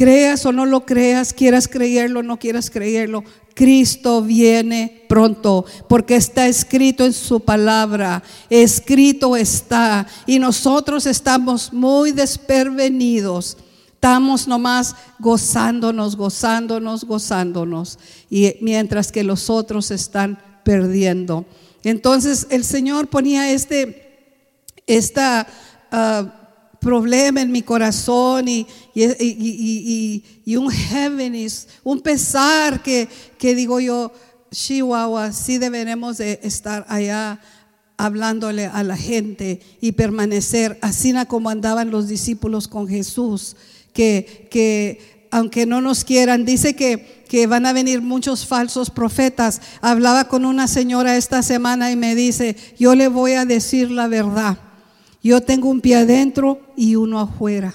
Creas 0.00 0.46
o 0.46 0.52
no 0.52 0.64
lo 0.64 0.86
creas, 0.86 1.34
quieras 1.34 1.68
creerlo 1.68 2.20
o 2.20 2.22
no 2.22 2.38
quieras 2.38 2.70
creerlo, 2.70 3.22
Cristo 3.52 4.22
viene 4.22 5.04
pronto, 5.10 5.66
porque 5.90 6.16
está 6.16 6.48
escrito 6.48 7.04
en 7.04 7.12
su 7.12 7.40
palabra, 7.40 8.22
escrito 8.48 9.36
está, 9.36 10.06
y 10.26 10.38
nosotros 10.38 11.04
estamos 11.04 11.74
muy 11.74 12.12
despervenidos. 12.12 13.58
Estamos 13.92 14.48
nomás 14.48 14.96
gozándonos, 15.18 16.16
gozándonos, 16.16 17.04
gozándonos, 17.04 17.98
y 18.30 18.54
mientras 18.62 19.12
que 19.12 19.22
los 19.22 19.50
otros 19.50 19.90
están 19.90 20.42
perdiendo. 20.64 21.44
Entonces 21.84 22.46
el 22.48 22.64
Señor 22.64 23.08
ponía 23.08 23.52
este, 23.52 24.38
esta 24.86 25.46
uh, 25.92 26.39
problema 26.80 27.42
en 27.42 27.52
mi 27.52 27.62
corazón 27.62 28.48
y, 28.48 28.66
y, 28.94 30.56
un 30.56 30.70
heaviness, 30.70 31.68
un 31.84 32.00
pesar 32.00 32.82
que, 32.82 33.08
que 33.38 33.54
digo 33.54 33.78
yo, 33.80 34.12
Chihuahua, 34.50 35.32
sí 35.32 35.58
deberemos 35.58 36.18
de 36.18 36.40
estar 36.42 36.84
allá 36.88 37.40
hablándole 37.96 38.66
a 38.66 38.82
la 38.82 38.96
gente 38.96 39.60
y 39.80 39.92
permanecer 39.92 40.78
así 40.80 41.14
como 41.28 41.50
andaban 41.50 41.90
los 41.90 42.08
discípulos 42.08 42.66
con 42.66 42.88
Jesús, 42.88 43.56
que, 43.92 44.48
que 44.50 45.28
aunque 45.30 45.66
no 45.66 45.80
nos 45.80 46.04
quieran, 46.04 46.44
dice 46.44 46.74
que, 46.74 47.24
que 47.28 47.46
van 47.46 47.66
a 47.66 47.72
venir 47.72 48.00
muchos 48.00 48.46
falsos 48.46 48.90
profetas. 48.90 49.60
Hablaba 49.82 50.28
con 50.28 50.44
una 50.44 50.66
señora 50.66 51.16
esta 51.16 51.42
semana 51.42 51.92
y 51.92 51.96
me 51.96 52.14
dice, 52.14 52.56
yo 52.78 52.94
le 52.94 53.08
voy 53.08 53.32
a 53.34 53.44
decir 53.44 53.90
la 53.90 54.08
verdad. 54.08 54.58
Yo 55.22 55.40
tengo 55.40 55.68
un 55.68 55.80
pie 55.80 55.96
adentro 55.96 56.60
y 56.76 56.96
uno 56.96 57.20
afuera. 57.20 57.74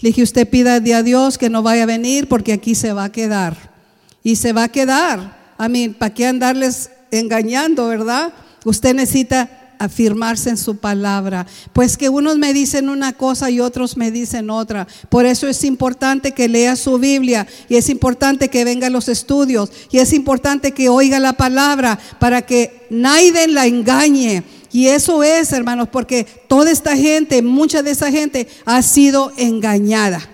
Le 0.00 0.10
dije, 0.10 0.22
usted 0.22 0.48
pida 0.48 0.74
a 0.74 1.02
Dios 1.02 1.38
que 1.38 1.50
no 1.50 1.62
vaya 1.62 1.82
a 1.82 1.86
venir 1.86 2.28
porque 2.28 2.52
aquí 2.52 2.74
se 2.74 2.92
va 2.92 3.04
a 3.04 3.12
quedar. 3.12 3.74
Y 4.22 4.36
se 4.36 4.52
va 4.52 4.64
a 4.64 4.68
quedar. 4.68 5.54
A 5.56 5.68
mí, 5.68 5.88
¿para 5.88 6.14
qué 6.14 6.26
andarles 6.26 6.90
engañando, 7.10 7.88
verdad? 7.88 8.32
Usted 8.64 8.94
necesita 8.94 9.58
afirmarse 9.78 10.50
en 10.50 10.56
su 10.56 10.76
palabra. 10.76 11.46
Pues 11.72 11.96
que 11.96 12.08
unos 12.08 12.38
me 12.38 12.52
dicen 12.52 12.88
una 12.88 13.12
cosa 13.12 13.50
y 13.50 13.60
otros 13.60 13.96
me 13.96 14.10
dicen 14.10 14.50
otra. 14.50 14.86
Por 15.08 15.26
eso 15.26 15.48
es 15.48 15.64
importante 15.64 16.32
que 16.32 16.48
lea 16.48 16.76
su 16.76 16.98
Biblia 16.98 17.46
y 17.68 17.76
es 17.76 17.88
importante 17.88 18.48
que 18.48 18.64
venga 18.64 18.88
a 18.88 18.90
los 18.90 19.08
estudios 19.08 19.70
y 19.90 19.98
es 19.98 20.12
importante 20.12 20.72
que 20.72 20.88
oiga 20.88 21.18
la 21.18 21.34
palabra 21.34 21.98
para 22.18 22.42
que 22.42 22.86
nadie 22.90 23.48
la 23.48 23.66
engañe 23.66 24.42
y 24.72 24.88
eso 24.88 25.22
es, 25.22 25.52
hermanos, 25.52 25.88
porque 25.90 26.24
toda 26.24 26.70
esta 26.70 26.96
gente, 26.96 27.42
mucha 27.42 27.82
de 27.82 27.92
esa 27.92 28.10
gente 28.10 28.48
ha 28.64 28.82
sido 28.82 29.32
engañada. 29.36 30.28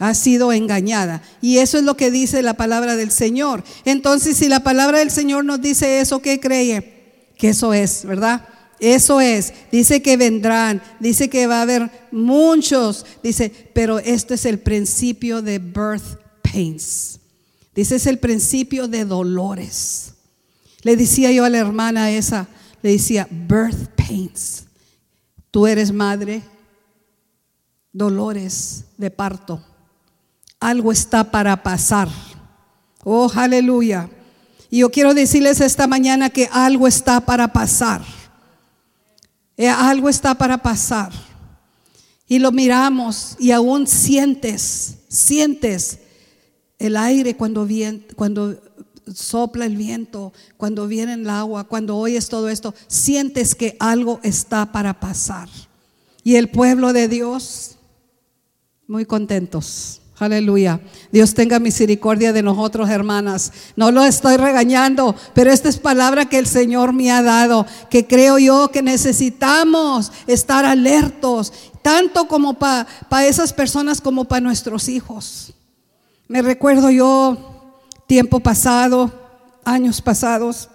Ha 0.00 0.14
sido 0.14 0.52
engañada. 0.52 1.22
Y 1.40 1.58
eso 1.58 1.78
es 1.78 1.84
lo 1.84 1.96
que 1.96 2.10
dice 2.10 2.42
la 2.42 2.54
palabra 2.54 2.94
del 2.94 3.10
Señor. 3.10 3.64
Entonces, 3.84 4.36
si 4.36 4.48
la 4.48 4.60
palabra 4.60 4.98
del 4.98 5.10
Señor 5.10 5.44
nos 5.44 5.60
dice 5.60 6.00
eso, 6.00 6.22
¿qué 6.22 6.38
cree? 6.38 7.32
Que 7.36 7.48
eso 7.48 7.74
es, 7.74 8.04
¿verdad? 8.04 8.46
Eso 8.78 9.20
es. 9.20 9.52
Dice 9.72 10.00
que 10.00 10.16
vendrán. 10.16 10.80
Dice 11.00 11.28
que 11.28 11.48
va 11.48 11.58
a 11.58 11.62
haber 11.62 11.90
muchos. 12.12 13.06
Dice, 13.24 13.50
pero 13.74 13.98
esto 13.98 14.34
es 14.34 14.44
el 14.44 14.60
principio 14.60 15.42
de 15.42 15.58
birth 15.58 16.20
pains. 16.42 17.18
Dice, 17.74 17.96
es 17.96 18.06
el 18.06 18.18
principio 18.18 18.86
de 18.86 19.04
dolores. 19.04 20.14
Le 20.82 20.96
decía 20.96 21.32
yo 21.32 21.44
a 21.44 21.50
la 21.50 21.58
hermana 21.58 22.12
esa, 22.12 22.46
le 22.82 22.92
decía, 22.92 23.26
birth 23.30 23.90
pains. 23.96 24.66
Tú 25.50 25.66
eres 25.66 25.92
madre, 25.92 26.42
dolores 27.92 28.84
de 28.96 29.10
parto. 29.10 29.62
Algo 30.60 30.92
está 30.92 31.24
para 31.30 31.62
pasar. 31.62 32.08
Oh, 33.04 33.30
aleluya. 33.34 34.08
Y 34.70 34.80
yo 34.80 34.90
quiero 34.90 35.14
decirles 35.14 35.60
esta 35.60 35.86
mañana 35.86 36.30
que 36.30 36.48
algo 36.52 36.86
está 36.86 37.20
para 37.20 37.52
pasar. 37.52 38.02
Eh, 39.56 39.68
algo 39.68 40.08
está 40.08 40.34
para 40.34 40.58
pasar. 40.58 41.12
Y 42.26 42.38
lo 42.38 42.52
miramos 42.52 43.36
y 43.38 43.52
aún 43.52 43.86
sientes, 43.86 44.98
sientes 45.08 46.00
el 46.78 46.96
aire 46.96 47.36
cuando, 47.36 47.64
viene, 47.64 48.02
cuando 48.14 48.60
sopla 49.14 49.66
el 49.66 49.76
viento, 49.76 50.32
cuando 50.56 50.86
viene 50.86 51.14
el 51.14 51.28
agua, 51.28 51.64
cuando 51.64 51.96
oyes 51.96 52.28
todo 52.28 52.48
esto, 52.48 52.74
sientes 52.86 53.54
que 53.54 53.76
algo 53.80 54.20
está 54.22 54.72
para 54.72 55.00
pasar. 55.00 55.48
Y 56.24 56.36
el 56.36 56.50
pueblo 56.50 56.92
de 56.92 57.08
Dios, 57.08 57.76
muy 58.86 59.04
contentos. 59.04 60.00
Aleluya. 60.18 60.80
Dios 61.12 61.32
tenga 61.32 61.60
misericordia 61.60 62.32
de 62.32 62.42
nosotros, 62.42 62.90
hermanas. 62.90 63.52
No 63.76 63.92
lo 63.92 64.02
estoy 64.04 64.36
regañando, 64.36 65.14
pero 65.32 65.52
esta 65.52 65.68
es 65.68 65.78
palabra 65.78 66.24
que 66.24 66.38
el 66.38 66.46
Señor 66.46 66.92
me 66.92 67.12
ha 67.12 67.22
dado, 67.22 67.66
que 67.88 68.06
creo 68.06 68.38
yo 68.38 68.70
que 68.72 68.82
necesitamos 68.82 70.10
estar 70.26 70.64
alertos, 70.64 71.52
tanto 71.82 72.26
como 72.26 72.54
para 72.54 72.86
esas 73.26 73.52
personas 73.52 74.00
como 74.00 74.24
para 74.24 74.40
nuestros 74.40 74.88
hijos. 74.88 75.52
Me 76.26 76.42
recuerdo 76.42 76.90
yo, 76.90 77.57
tiempo 78.08 78.40
pasado, 78.40 79.12
años 79.64 80.00
pasados, 80.00 80.70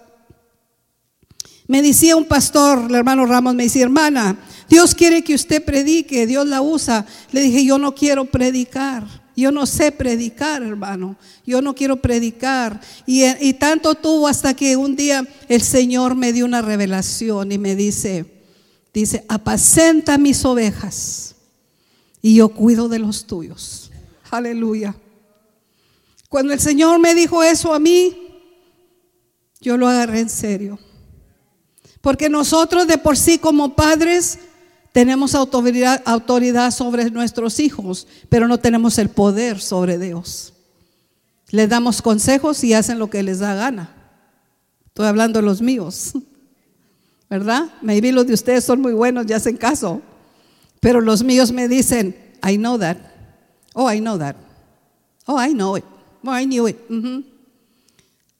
me 1.67 1.81
decía 1.81 2.15
un 2.15 2.25
pastor, 2.25 2.85
el 2.89 2.95
hermano 2.95 3.25
Ramos, 3.25 3.55
me 3.55 3.63
decía, 3.63 3.83
hermana, 3.83 4.37
Dios 4.69 4.93
quiere 4.93 5.23
que 5.23 5.33
usted 5.33 5.63
predique, 5.63 6.27
Dios 6.27 6.45
la 6.45 6.61
usa. 6.61 7.05
Le 7.31 7.41
dije, 7.41 7.65
yo 7.65 7.77
no 7.77 7.95
quiero 7.95 8.25
predicar. 8.25 9.23
Yo 9.35 9.51
no 9.51 9.65
sé 9.65 9.91
predicar, 9.91 10.61
hermano. 10.61 11.15
Yo 11.45 11.61
no 11.61 11.73
quiero 11.73 12.01
predicar. 12.01 12.79
Y, 13.07 13.23
y, 13.25 13.53
tanto 13.53 13.95
tuvo 13.95 14.27
hasta 14.27 14.53
que 14.53 14.77
un 14.77 14.95
día 14.95 15.27
el 15.49 15.61
Señor 15.61 16.15
me 16.15 16.33
dio 16.33 16.45
una 16.45 16.61
revelación 16.61 17.51
y 17.51 17.57
me 17.57 17.75
dice, 17.75 18.25
dice, 18.93 19.25
apacenta 19.27 20.19
mis 20.19 20.45
ovejas 20.45 21.35
y 22.21 22.35
yo 22.35 22.49
cuido 22.49 22.89
de 22.89 22.99
los 22.99 23.25
tuyos. 23.25 23.89
Aleluya. 24.29 24.95
Cuando 26.33 26.51
el 26.51 26.59
Señor 26.59 26.97
me 26.97 27.13
dijo 27.13 27.43
eso 27.43 27.75
a 27.75 27.79
mí, 27.79 28.17
yo 29.61 29.77
lo 29.77 29.87
agarré 29.87 30.21
en 30.21 30.31
serio. 30.31 30.79
Porque 32.01 32.27
nosotros 32.27 32.87
de 32.87 32.97
por 32.97 33.17
sí 33.17 33.37
como 33.37 33.75
padres 33.75 34.39
tenemos 34.91 35.35
autoridad, 35.35 36.71
sobre 36.71 37.11
nuestros 37.11 37.59
hijos, 37.59 38.07
pero 38.29 38.47
no 38.47 38.57
tenemos 38.59 38.97
el 38.97 39.09
poder 39.09 39.61
sobre 39.61 39.99
Dios. 39.99 40.53
Les 41.49 41.69
damos 41.69 42.01
consejos 42.01 42.63
y 42.63 42.73
hacen 42.73 42.97
lo 42.97 43.11
que 43.11 43.21
les 43.21 43.37
da 43.37 43.53
gana. 43.53 43.95
Estoy 44.87 45.05
hablando 45.05 45.37
de 45.37 45.45
los 45.45 45.61
míos, 45.61 46.13
¿verdad? 47.29 47.65
Maybe 47.83 48.11
los 48.11 48.25
de 48.25 48.33
ustedes 48.33 48.63
son 48.63 48.81
muy 48.81 48.93
buenos 48.93 49.27
y 49.29 49.33
hacen 49.33 49.55
caso, 49.55 50.01
pero 50.79 50.99
los 50.99 51.21
míos 51.21 51.51
me 51.51 51.67
dicen, 51.67 52.17
I 52.43 52.57
know 52.57 52.79
that. 52.79 52.97
Oh, 53.75 53.87
I 53.87 53.99
know 53.99 54.17
that. 54.17 54.35
Oh, 55.27 55.39
I 55.39 55.53
know 55.53 55.77
it. 55.77 55.85
I 56.25 56.45
knew 56.45 56.67
it. 56.67 56.77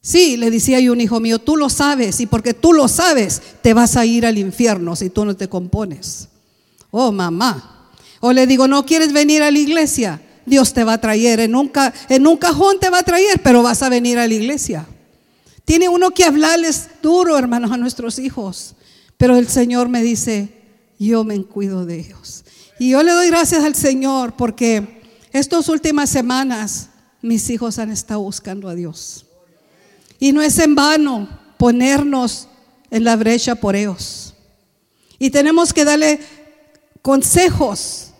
Sí, 0.01 0.35
le 0.35 0.51
decía 0.51 0.79
yo 0.79 0.91
un 0.91 1.01
hijo 1.01 1.19
mío, 1.19 1.39
tú 1.39 1.55
lo 1.55 1.69
sabes 1.69 2.19
y 2.19 2.25
porque 2.25 2.53
tú 2.53 2.73
lo 2.73 2.87
sabes, 2.87 3.41
te 3.61 3.73
vas 3.73 3.95
a 3.95 4.05
ir 4.05 4.25
al 4.25 4.37
infierno 4.37 4.95
si 4.95 5.09
tú 5.09 5.23
no 5.23 5.35
te 5.35 5.47
compones. 5.47 6.27
Oh, 6.91 7.11
mamá. 7.11 7.89
O 8.19 8.33
le 8.33 8.45
digo, 8.45 8.67
no 8.67 8.85
quieres 8.85 9.13
venir 9.13 9.43
a 9.43 9.51
la 9.51 9.59
iglesia. 9.59 10.21
Dios 10.45 10.73
te 10.73 10.83
va 10.83 10.93
a 10.93 11.01
traer. 11.01 11.39
En 11.39 11.55
en 12.09 12.27
un 12.27 12.37
cajón 12.37 12.79
te 12.79 12.89
va 12.89 12.99
a 12.99 13.03
traer, 13.03 13.41
pero 13.41 13.63
vas 13.63 13.81
a 13.81 13.89
venir 13.89 14.19
a 14.19 14.27
la 14.27 14.33
iglesia. 14.33 14.85
Tiene 15.65 15.87
uno 15.87 16.11
que 16.11 16.25
hablarles 16.25 16.89
duro, 17.01 17.37
hermanos, 17.37 17.71
a 17.71 17.77
nuestros 17.77 18.19
hijos. 18.19 18.75
Pero 19.17 19.37
el 19.37 19.47
Señor 19.47 19.87
me 19.89 20.03
dice, 20.03 20.49
yo 20.99 21.23
me 21.23 21.41
cuido 21.43 21.85
de 21.85 21.99
ellos. 21.99 22.43
Y 22.79 22.89
yo 22.89 23.03
le 23.03 23.11
doy 23.11 23.27
gracias 23.27 23.63
al 23.63 23.75
Señor 23.75 24.33
porque 24.33 25.01
estas 25.31 25.69
últimas 25.69 26.09
semanas 26.09 26.89
mis 27.23 27.49
hijos 27.49 27.79
han 27.79 27.89
estado 27.89 28.19
buscando 28.19 28.69
a 28.69 28.75
Dios. 28.75 29.25
Y 30.19 30.33
no 30.33 30.41
es 30.41 30.59
en 30.59 30.75
vano 30.75 31.27
ponernos 31.57 32.49
en 32.91 33.05
la 33.05 33.15
brecha 33.15 33.55
por 33.55 33.75
ellos. 33.75 34.35
Y 35.17 35.29
tenemos 35.29 35.73
que 35.73 35.85
darle 35.85 36.19
consejos, 37.01 38.11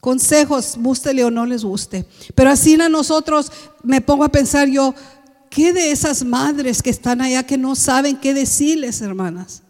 consejos, 0.00 0.76
gústele 0.78 1.24
o 1.24 1.30
no 1.30 1.46
les 1.46 1.64
guste. 1.64 2.04
Pero 2.34 2.50
así 2.50 2.78
a 2.80 2.88
nosotros 2.90 3.50
me 3.82 4.02
pongo 4.02 4.24
a 4.24 4.28
pensar 4.30 4.68
yo, 4.68 4.94
¿qué 5.48 5.72
de 5.72 5.90
esas 5.90 6.22
madres 6.22 6.82
que 6.82 6.90
están 6.90 7.22
allá 7.22 7.44
que 7.44 7.56
no 7.56 7.74
saben 7.74 8.18
qué 8.18 8.34
decirles, 8.34 9.00
hermanas? 9.00 9.62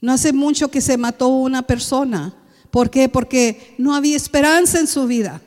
No 0.00 0.12
hace 0.12 0.32
mucho 0.32 0.68
que 0.68 0.80
se 0.80 0.96
mató 0.96 1.28
una 1.28 1.62
persona. 1.62 2.34
¿Por 2.72 2.90
qué? 2.90 3.08
Porque 3.08 3.76
no 3.78 3.94
había 3.94 4.16
esperanza 4.16 4.80
en 4.80 4.88
su 4.88 5.06
vida. 5.06 5.40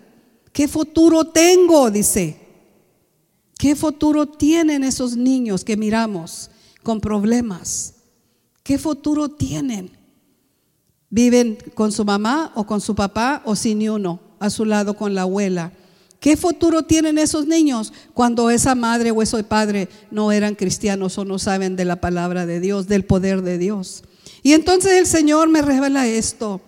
¿Qué 0.54 0.70
futuro 0.70 1.26
tengo? 1.26 1.92
Dice. 1.92 2.45
¿Qué 3.58 3.76
futuro 3.76 4.26
tienen 4.26 4.84
esos 4.84 5.16
niños 5.16 5.64
que 5.64 5.78
miramos 5.78 6.50
con 6.84 7.00
problemas? 7.00 7.94
¿Qué 8.64 8.78
futuro 8.78 9.30
tienen? 9.30 9.92
Viven 11.10 11.58
con 11.74 11.92
su 11.92 12.04
mamá 12.04 12.52
o 12.56 12.66
con 12.66 12.82
su 12.82 12.96
papá 12.96 13.42
o 13.46 13.56
sin 13.56 13.90
uno, 13.90 14.20
a 14.40 14.50
su 14.50 14.66
lado 14.66 14.96
con 14.96 15.16
la 15.16 15.22
abuela. 15.22 15.72
¿Qué 16.20 16.36
futuro 16.36 16.84
tienen 16.84 17.18
esos 17.18 17.46
niños 17.46 17.94
cuando 18.14 18.50
esa 18.50 18.74
madre 18.74 19.12
o 19.12 19.22
ese 19.22 19.44
padre 19.44 19.90
no 20.10 20.32
eran 20.32 20.56
cristianos 20.56 21.18
o 21.18 21.26
no 21.26 21.38
saben 21.38 21.76
de 21.76 21.86
la 21.86 22.02
palabra 22.02 22.46
de 22.46 22.60
Dios, 22.60 22.88
del 22.88 23.06
poder 23.06 23.44
de 23.44 23.58
Dios? 23.58 24.04
Y 24.42 24.54
entonces 24.54 24.94
el 24.94 25.06
Señor 25.06 25.50
me 25.50 25.62
revela 25.62 26.08
esto, 26.08 26.62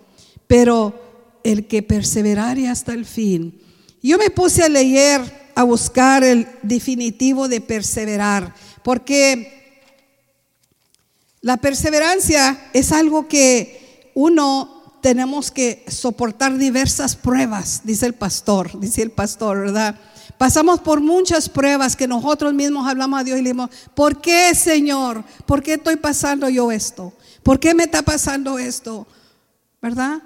pero 0.46 1.40
el 1.44 1.68
que 1.68 1.82
perseverare 1.82 2.68
hasta 2.68 2.94
el 2.94 3.06
fin. 3.06 3.60
Yo 4.02 4.18
me 4.18 4.30
puse 4.30 4.64
a 4.64 4.70
leer, 4.70 5.47
a 5.58 5.64
buscar 5.64 6.24
el 6.24 6.48
definitivo 6.62 7.48
de 7.48 7.62
perseverar, 7.62 8.54
porque 8.84 9.82
la 11.42 11.58
perseverancia 11.58 12.70
es 12.74 12.92
algo 12.92 13.28
que 13.28 14.12
uno 14.14 15.00
tenemos 15.02 15.50
que 15.50 15.84
soportar 15.88 16.56
diversas 16.60 17.16
pruebas, 17.16 17.82
dice 17.84 18.06
el 18.06 18.14
pastor, 18.14 18.80
dice 18.80 19.02
el 19.02 19.10
pastor, 19.10 19.62
¿verdad? 19.62 20.00
Pasamos 20.38 20.80
por 20.80 21.02
muchas 21.02 21.50
pruebas 21.50 21.96
que 21.96 22.08
nosotros 22.08 22.54
mismos 22.54 22.88
hablamos 22.88 23.20
a 23.20 23.24
Dios 23.24 23.40
y 23.40 23.42
le 23.42 23.50
decimos, 23.50 23.72
¿por 23.96 24.22
qué 24.22 24.54
Señor? 24.54 25.24
¿Por 25.48 25.64
qué 25.64 25.74
estoy 25.74 25.96
pasando 25.96 26.48
yo 26.50 26.72
esto? 26.72 27.14
¿Por 27.42 27.60
qué 27.60 27.74
me 27.74 27.86
está 27.86 28.04
pasando 28.04 28.60
esto? 28.60 29.08
¿Verdad? 29.82 30.22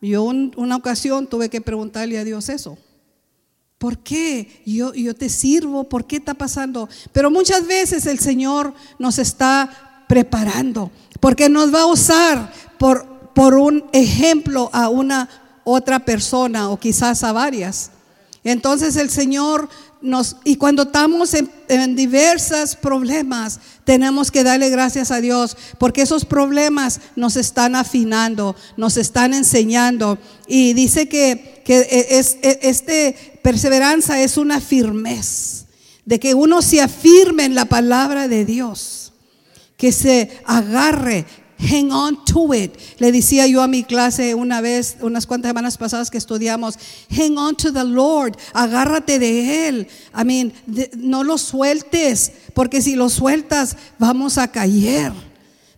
Yo 0.00 0.22
una 0.22 0.76
ocasión 0.76 1.26
tuve 1.26 1.50
que 1.50 1.60
preguntarle 1.60 2.20
a 2.20 2.24
Dios 2.24 2.48
eso. 2.48 2.78
¿Por 3.80 3.98
qué? 3.98 4.62
Yo, 4.64 4.94
yo 4.94 5.16
te 5.16 5.28
sirvo, 5.28 5.88
¿por 5.88 6.06
qué 6.06 6.16
está 6.16 6.34
pasando? 6.34 6.88
Pero 7.12 7.32
muchas 7.32 7.66
veces 7.66 8.06
el 8.06 8.20
Señor 8.20 8.74
nos 9.00 9.18
está 9.18 10.04
preparando, 10.06 10.92
porque 11.18 11.48
nos 11.48 11.74
va 11.74 11.80
a 11.80 11.86
usar 11.86 12.52
por 12.78 13.10
por 13.34 13.54
un 13.54 13.84
ejemplo 13.92 14.68
a 14.72 14.88
una 14.88 15.28
otra 15.64 16.00
persona 16.00 16.68
o 16.68 16.78
quizás 16.78 17.24
a 17.24 17.32
varias. 17.32 17.90
Entonces 18.44 18.96
el 18.96 19.10
Señor 19.10 19.68
y 20.44 20.56
cuando 20.56 20.84
estamos 20.84 21.34
en, 21.34 21.50
en 21.68 21.94
diversos 21.94 22.74
problemas, 22.74 23.60
tenemos 23.84 24.30
que 24.30 24.42
darle 24.42 24.70
gracias 24.70 25.10
a 25.10 25.20
Dios, 25.20 25.56
porque 25.78 26.02
esos 26.02 26.24
problemas 26.24 27.00
nos 27.16 27.36
están 27.36 27.74
afinando, 27.74 28.56
nos 28.76 28.96
están 28.96 29.34
enseñando. 29.34 30.18
Y 30.46 30.72
dice 30.72 31.08
que, 31.08 31.62
que 31.64 32.06
es, 32.10 32.38
este 32.42 33.40
perseverancia 33.42 34.22
es 34.22 34.36
una 34.36 34.60
firmeza, 34.60 35.66
de 36.04 36.18
que 36.18 36.34
uno 36.34 36.62
se 36.62 36.80
afirme 36.80 37.44
en 37.44 37.54
la 37.54 37.66
palabra 37.66 38.26
de 38.26 38.44
Dios, 38.44 39.12
que 39.76 39.92
se 39.92 40.40
agarre, 40.44 41.26
Hang 41.60 41.90
on 41.92 42.24
to 42.24 42.54
it. 42.54 42.74
Le 42.98 43.12
decía 43.12 43.46
yo 43.46 43.62
a 43.62 43.68
mi 43.68 43.84
clase 43.84 44.34
una 44.34 44.60
vez, 44.60 44.96
unas 45.02 45.26
cuantas 45.26 45.50
semanas 45.50 45.76
pasadas 45.76 46.10
que 46.10 46.16
estudiamos, 46.16 46.78
hang 47.10 47.36
on 47.36 47.54
to 47.54 47.72
the 47.72 47.84
Lord. 47.84 48.36
Agárrate 48.54 49.18
de 49.18 49.68
Él. 49.68 49.88
I 50.18 50.24
mean, 50.24 50.52
no 50.96 51.22
lo 51.22 51.36
sueltes, 51.36 52.32
porque 52.54 52.80
si 52.80 52.96
lo 52.96 53.10
sueltas, 53.10 53.76
vamos 53.98 54.38
a 54.38 54.48
caer. 54.48 55.12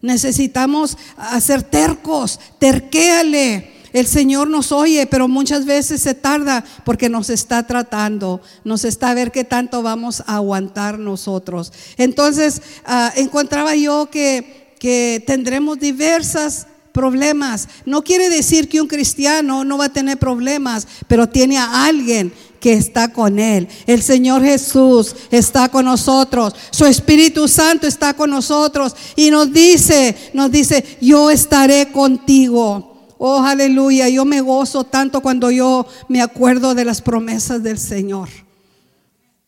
Necesitamos 0.00 0.96
hacer 1.16 1.62
tercos, 1.62 2.38
terquéale. 2.58 3.72
El 3.92 4.06
Señor 4.06 4.48
nos 4.48 4.72
oye, 4.72 5.06
pero 5.06 5.28
muchas 5.28 5.66
veces 5.66 6.00
se 6.00 6.14
tarda 6.14 6.64
porque 6.84 7.08
nos 7.08 7.28
está 7.28 7.66
tratando, 7.66 8.40
nos 8.64 8.84
está 8.84 9.10
a 9.10 9.14
ver 9.14 9.30
qué 9.32 9.44
tanto 9.44 9.82
vamos 9.82 10.22
a 10.26 10.36
aguantar 10.36 10.98
nosotros. 10.98 11.72
Entonces, 11.98 12.62
ah, 12.86 13.12
encontraba 13.16 13.76
yo 13.76 14.08
que, 14.10 14.61
que 14.82 15.22
tendremos 15.24 15.78
diversas 15.78 16.66
problemas. 16.90 17.68
No 17.86 18.02
quiere 18.02 18.28
decir 18.28 18.68
que 18.68 18.80
un 18.80 18.88
cristiano 18.88 19.62
no 19.62 19.78
va 19.78 19.84
a 19.84 19.92
tener 19.92 20.18
problemas, 20.18 20.88
pero 21.06 21.28
tiene 21.28 21.56
a 21.56 21.84
alguien 21.84 22.32
que 22.58 22.72
está 22.72 23.12
con 23.12 23.38
él. 23.38 23.68
El 23.86 24.02
Señor 24.02 24.42
Jesús 24.42 25.14
está 25.30 25.68
con 25.68 25.84
nosotros. 25.84 26.56
Su 26.72 26.84
Espíritu 26.84 27.46
Santo 27.46 27.86
está 27.86 28.14
con 28.14 28.30
nosotros 28.30 28.96
y 29.14 29.30
nos 29.30 29.52
dice, 29.52 30.16
nos 30.34 30.50
dice, 30.50 30.84
yo 31.00 31.30
estaré 31.30 31.92
contigo. 31.92 33.06
Oh, 33.18 33.40
aleluya, 33.40 34.08
yo 34.08 34.24
me 34.24 34.40
gozo 34.40 34.82
tanto 34.82 35.20
cuando 35.20 35.52
yo 35.52 35.86
me 36.08 36.20
acuerdo 36.20 36.74
de 36.74 36.84
las 36.84 37.00
promesas 37.00 37.62
del 37.62 37.78
Señor. 37.78 38.28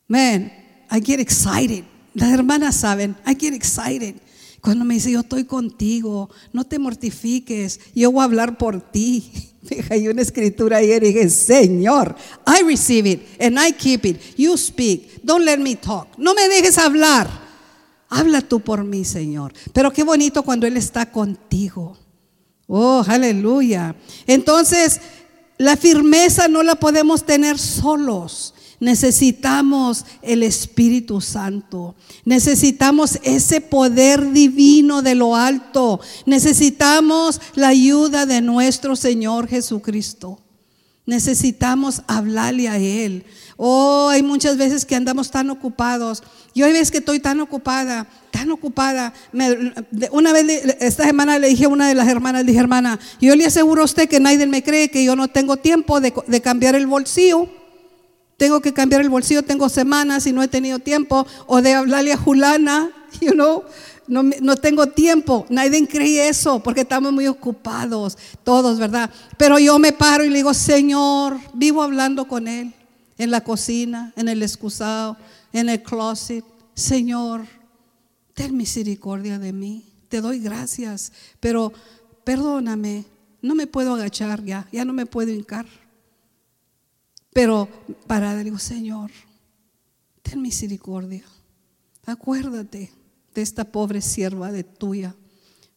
Man, 0.07 0.53
I 0.92 1.01
get 1.05 1.18
excited. 1.18 1.83
Las 2.14 2.33
hermanas 2.33 2.77
saben, 2.77 3.16
I 3.27 3.35
get 3.35 3.53
excited. 3.53 4.14
Cuando 4.64 4.87
me 4.87 4.94
dice, 4.94 5.12
yo 5.12 5.20
estoy 5.20 5.44
contigo, 5.44 6.31
no 6.55 6.64
te 6.64 6.79
mortifiques, 6.79 7.79
yo 7.94 8.11
voy 8.11 8.22
a 8.22 8.24
hablar 8.24 8.57
por 8.57 8.81
ti. 8.81 9.31
Hay 9.90 10.09
una 10.09 10.22
escritura 10.22 10.79
ayer 10.79 11.05
y 11.05 11.09
dije, 11.09 11.29
Señor, 11.29 12.16
I 12.46 12.62
receive 12.62 13.11
it 13.11 13.42
and 13.42 13.59
I 13.59 13.72
keep 13.74 14.07
it. 14.07 14.18
You 14.38 14.57
speak, 14.57 15.22
don't 15.22 15.44
let 15.44 15.59
me 15.59 15.77
talk. 15.77 16.09
No 16.16 16.33
me 16.33 16.48
dejes 16.48 16.79
hablar. 16.79 17.29
Habla 18.09 18.40
tú 18.40 18.61
por 18.61 18.83
mí, 18.85 19.05
Señor. 19.05 19.53
Pero 19.74 19.92
qué 19.92 20.03
bonito 20.03 20.42
cuando 20.42 20.66
Él 20.66 20.79
está 20.79 21.12
contigo. 21.12 21.98
Oh, 22.66 23.05
aleluya. 23.07 23.94
Entonces, 24.27 24.98
la 25.59 25.77
firmeza 25.77 26.48
no 26.48 26.62
la 26.62 26.77
podemos 26.77 27.27
tener 27.27 27.59
solos. 27.59 28.55
Necesitamos 28.81 30.05
el 30.23 30.43
Espíritu 30.43 31.21
Santo. 31.21 31.95
Necesitamos 32.25 33.19
ese 33.23 33.61
poder 33.61 34.33
divino 34.33 35.03
de 35.03 35.15
lo 35.15 35.37
alto. 35.37 36.01
Necesitamos 36.27 37.41
la 37.55 37.69
ayuda 37.69 38.27
de 38.27 38.41
nuestro 38.41 38.97
Señor 38.97 39.49
Jesucristo. 39.49 40.41
Necesitamos 41.07 42.03
hablarle 42.07 42.69
a 42.69 42.79
Él. 42.79 43.25
Oh, 43.57 44.09
hay 44.09 44.23
muchas 44.23 44.57
veces 44.57 44.85
que 44.85 44.97
andamos 44.97 45.31
tan 45.31 45.51
ocupados. 45.51 46.23
Yo 46.55 46.67
hay 46.67 46.73
veces 46.73 46.91
que 46.91 46.99
estoy 46.99 47.21
tan 47.21 47.41
ocupada, 47.41 48.07
tan 48.31 48.51
ocupada. 48.51 49.13
una 50.11 50.33
vez, 50.33 50.77
esta 50.81 51.05
semana 51.05 51.39
le 51.39 51.49
dije 51.49 51.67
a 51.67 51.69
una 51.69 51.89
de 51.89 51.95
las 51.95 52.09
hermanas, 52.09 52.47
dije, 52.47 52.59
hermana, 52.59 52.99
yo 53.21 53.37
le 53.37 53.47
aseguro 53.47 53.83
a 53.83 53.85
usted 53.85 54.09
que 54.09 54.19
nadie 54.19 54.47
me 54.47 54.63
cree 54.63 54.89
que 54.89 55.05
yo 55.05 55.15
no 55.15 55.29
tengo 55.29 55.57
tiempo 55.57 56.01
de, 56.01 56.13
cambiar 56.43 56.75
el 56.75 56.87
bolsillo. 56.87 57.49
Tengo 58.37 58.61
que 58.61 58.73
cambiar 58.73 59.01
el 59.01 59.09
bolsillo, 59.09 59.42
tengo 59.42 59.68
semanas 59.68 60.27
y 60.27 60.33
no 60.33 60.42
he 60.42 60.49
tenido 60.49 60.79
tiempo. 60.79 61.27
O 61.47 61.62
de 61.62 61.75
hablarle 61.75 62.12
a 62.12 62.16
Julana, 62.16 62.90
you 63.20 63.33
know. 63.33 63.64
No, 64.07 64.23
no, 64.23 64.57
tengo 64.57 64.88
tiempo. 64.88 65.47
Nadie 65.49 65.88
cree 65.88 66.29
eso 66.29 66.62
porque 66.62 66.83
estamos 66.83 67.11
muy 67.11 67.27
ocupados, 67.27 68.18
todos, 68.42 68.79
¿verdad? 68.79 69.11
Pero 69.38 69.59
yo 69.59 69.79
me 69.79 69.92
paro 69.92 70.25
y 70.25 70.29
le 70.29 70.37
digo, 70.37 70.53
Señor, 70.53 71.38
vivo 71.55 71.83
hablando 71.83 72.29
con 72.29 72.47
Él 72.47 72.75
en 73.16 73.31
la 73.31 73.42
cocina, 73.42 74.12
en 74.16 74.29
el 74.29 74.42
excusado, 74.42 75.16
en 75.53 75.70
el 75.70 75.83
closet. 75.83 76.44
Señor, 76.75 77.47
ten 78.35 78.57
misericordia 78.57 79.38
de 79.38 79.53
mí. 79.53 79.85
Te 80.09 80.20
doy 80.20 80.38
gracias, 80.38 81.12
pero 81.40 81.73
perdóname. 82.25 83.05
No 83.40 83.55
me 83.55 83.66
puedo 83.66 83.94
agachar 83.94 84.44
ya, 84.44 84.68
ya 84.70 84.85
no 84.85 84.92
me 84.92 85.07
puedo 85.07 85.31
hincar. 85.31 85.66
Pero 87.35 87.68
para 88.07 88.35
digo, 88.42 88.59
Señor, 88.59 89.11
ten 90.23 90.40
misericordia. 90.40 91.25
Acuérdate 92.07 92.90
de 93.35 93.42
esta 93.42 93.64
pobre 93.64 94.01
sierva 94.01 94.51
de 94.51 94.64
tuya 94.64 95.14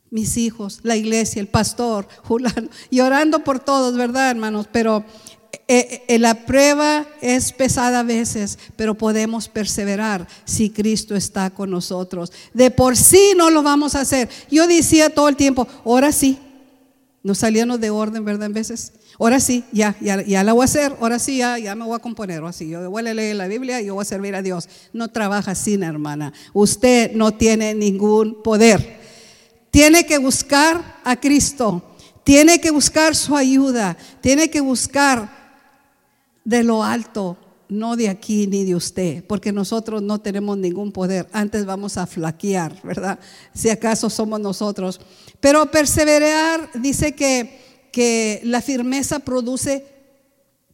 mis 0.09 0.37
hijos, 0.37 0.79
la 0.83 0.95
iglesia, 0.95 1.41
el 1.41 1.47
pastor, 1.49 2.07
Julano, 2.23 2.69
y 2.89 3.01
orando 3.01 3.43
por 3.43 3.59
todos, 3.59 3.97
¿verdad, 3.97 4.31
hermanos? 4.31 4.67
Pero 4.71 5.03
eh, 5.67 6.05
eh, 6.07 6.19
la 6.19 6.45
prueba 6.45 7.05
es 7.21 7.51
pesada 7.51 7.99
a 7.99 8.03
veces, 8.03 8.57
pero 8.75 8.95
podemos 8.95 9.49
perseverar 9.49 10.27
si 10.45 10.69
Cristo 10.69 11.15
está 11.15 11.49
con 11.49 11.69
nosotros. 11.69 12.31
De 12.53 12.71
por 12.71 12.95
sí 12.95 13.33
no 13.35 13.49
lo 13.49 13.63
vamos 13.63 13.95
a 13.95 14.01
hacer. 14.01 14.29
Yo 14.49 14.67
decía 14.67 15.09
todo 15.09 15.27
el 15.27 15.35
tiempo, 15.35 15.67
ahora 15.83 16.11
sí. 16.11 16.39
Nos 17.23 17.39
salíamos 17.39 17.79
de 17.79 17.89
orden, 17.89 18.23
¿verdad? 18.23 18.47
En 18.47 18.53
veces. 18.53 18.93
Ahora 19.19 19.39
sí, 19.39 19.63
ya, 19.71 19.95
ya, 19.99 20.21
ya 20.21 20.43
la 20.43 20.53
voy 20.53 20.61
a 20.61 20.65
hacer. 20.65 20.95
Ahora 21.01 21.19
sí, 21.19 21.37
ya, 21.37 21.57
ya 21.57 21.75
me 21.75 21.85
voy 21.85 21.95
a 21.95 21.99
componer. 21.99 22.43
Así, 22.43 22.69
yo 22.69 22.89
voy 22.89 23.07
a 23.07 23.13
leer 23.13 23.35
la 23.35 23.47
Biblia 23.47 23.81
y 23.81 23.85
yo 23.87 23.95
voy 23.95 24.03
a 24.03 24.05
servir 24.05 24.35
a 24.35 24.41
Dios. 24.41 24.69
No 24.93 25.09
trabaja 25.09 25.51
así, 25.51 25.73
hermana. 25.73 26.33
Usted 26.53 27.11
no 27.13 27.33
tiene 27.33 27.73
ningún 27.73 28.41
poder. 28.43 28.99
Tiene 29.71 30.05
que 30.05 30.17
buscar 30.17 30.99
a 31.03 31.19
Cristo. 31.19 31.83
Tiene 32.23 32.61
que 32.61 32.71
buscar 32.71 33.15
su 33.15 33.35
ayuda. 33.35 33.97
Tiene 34.21 34.49
que 34.49 34.61
buscar 34.61 35.37
de 36.47 36.63
lo 36.63 36.81
alto, 36.81 37.37
no 37.69 37.95
de 37.95 38.09
aquí 38.09 38.47
ni 38.47 38.63
de 38.63 38.75
usted, 38.75 39.23
porque 39.25 39.51
nosotros 39.51 40.01
no 40.01 40.19
tenemos 40.19 40.57
ningún 40.57 40.91
poder. 40.91 41.27
Antes 41.31 41.65
vamos 41.65 41.97
a 41.97 42.07
flaquear, 42.07 42.81
¿verdad? 42.83 43.19
Si 43.53 43.69
acaso 43.69 44.09
somos 44.09 44.39
nosotros. 44.39 44.99
Pero 45.39 45.69
perseverar 45.71 46.69
dice 46.73 47.13
que, 47.13 47.89
que 47.91 48.41
la 48.43 48.61
firmeza 48.61 49.19
produce 49.19 49.85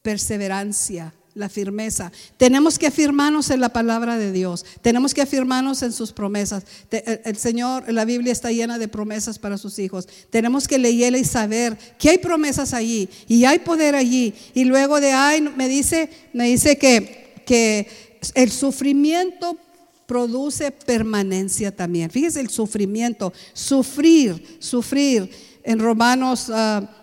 perseverancia 0.02 1.14
la 1.36 1.50
firmeza. 1.50 2.12
Tenemos 2.38 2.78
que 2.78 2.88
afirmarnos 2.88 3.50
en 3.50 3.60
la 3.60 3.70
palabra 3.70 4.18
de 4.18 4.32
Dios. 4.32 4.66
Tenemos 4.82 5.14
que 5.14 5.22
afirmarnos 5.22 5.82
en 5.82 5.92
sus 5.92 6.12
promesas. 6.12 6.64
El 6.92 7.38
Señor, 7.38 7.92
la 7.92 8.06
Biblia 8.06 8.32
está 8.32 8.52
llena 8.52 8.78
de 8.78 8.88
promesas 8.88 9.40
para 9.40 9.58
sus 9.58 9.80
hijos. 9.80 10.08
Tenemos 10.30 10.68
que 10.68 10.78
leerla 10.78 11.18
y 11.18 11.26
saber 11.26 11.78
que 11.98 12.10
hay 12.10 12.18
promesas 12.18 12.74
allí 12.74 13.10
y 13.28 13.46
hay 13.46 13.60
poder 13.60 13.96
allí. 13.96 14.34
Y 14.54 14.66
luego 14.66 15.00
de 15.00 15.12
ahí 15.12 15.42
me 15.42 15.68
dice, 15.68 16.10
me 16.34 16.46
dice 16.46 16.78
que, 16.78 17.42
que 17.46 17.88
el 18.36 18.52
sufrimiento 18.52 19.58
produce 20.06 20.72
permanencia 20.72 21.76
también. 21.76 22.12
Fíjese 22.12 22.40
el 22.40 22.50
sufrimiento, 22.50 23.34
sufrir, 23.54 24.58
sufrir. 24.60 25.30
En 25.64 25.80
Romanos... 25.80 26.50
Uh, 26.50 27.03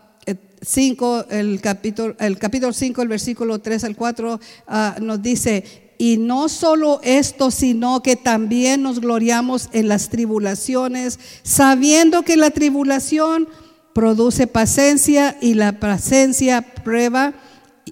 5, 0.62 1.26
el 1.30 1.60
capítulo, 1.60 2.14
el 2.18 2.38
capítulo 2.38 2.72
5, 2.72 3.02
el 3.02 3.08
versículo 3.08 3.58
3 3.60 3.84
al 3.84 3.96
4, 3.96 4.40
ah, 4.66 4.96
nos 5.00 5.22
dice, 5.22 5.94
y 5.98 6.16
no 6.16 6.48
solo 6.48 7.00
esto, 7.02 7.50
sino 7.50 8.02
que 8.02 8.16
también 8.16 8.82
nos 8.82 9.00
gloriamos 9.00 9.68
en 9.72 9.88
las 9.88 10.08
tribulaciones, 10.08 11.18
sabiendo 11.42 12.22
que 12.22 12.36
la 12.36 12.50
tribulación 12.50 13.48
produce 13.94 14.46
paciencia 14.46 15.36
y 15.40 15.54
la 15.54 15.78
paciencia 15.78 16.62
prueba 16.62 17.34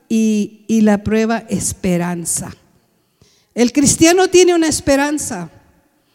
y, 0.08 0.64
y 0.68 0.82
la 0.82 1.04
prueba 1.04 1.44
esperanza. 1.48 2.54
El 3.54 3.72
cristiano 3.72 4.28
tiene 4.28 4.54
una 4.54 4.68
esperanza. 4.68 5.50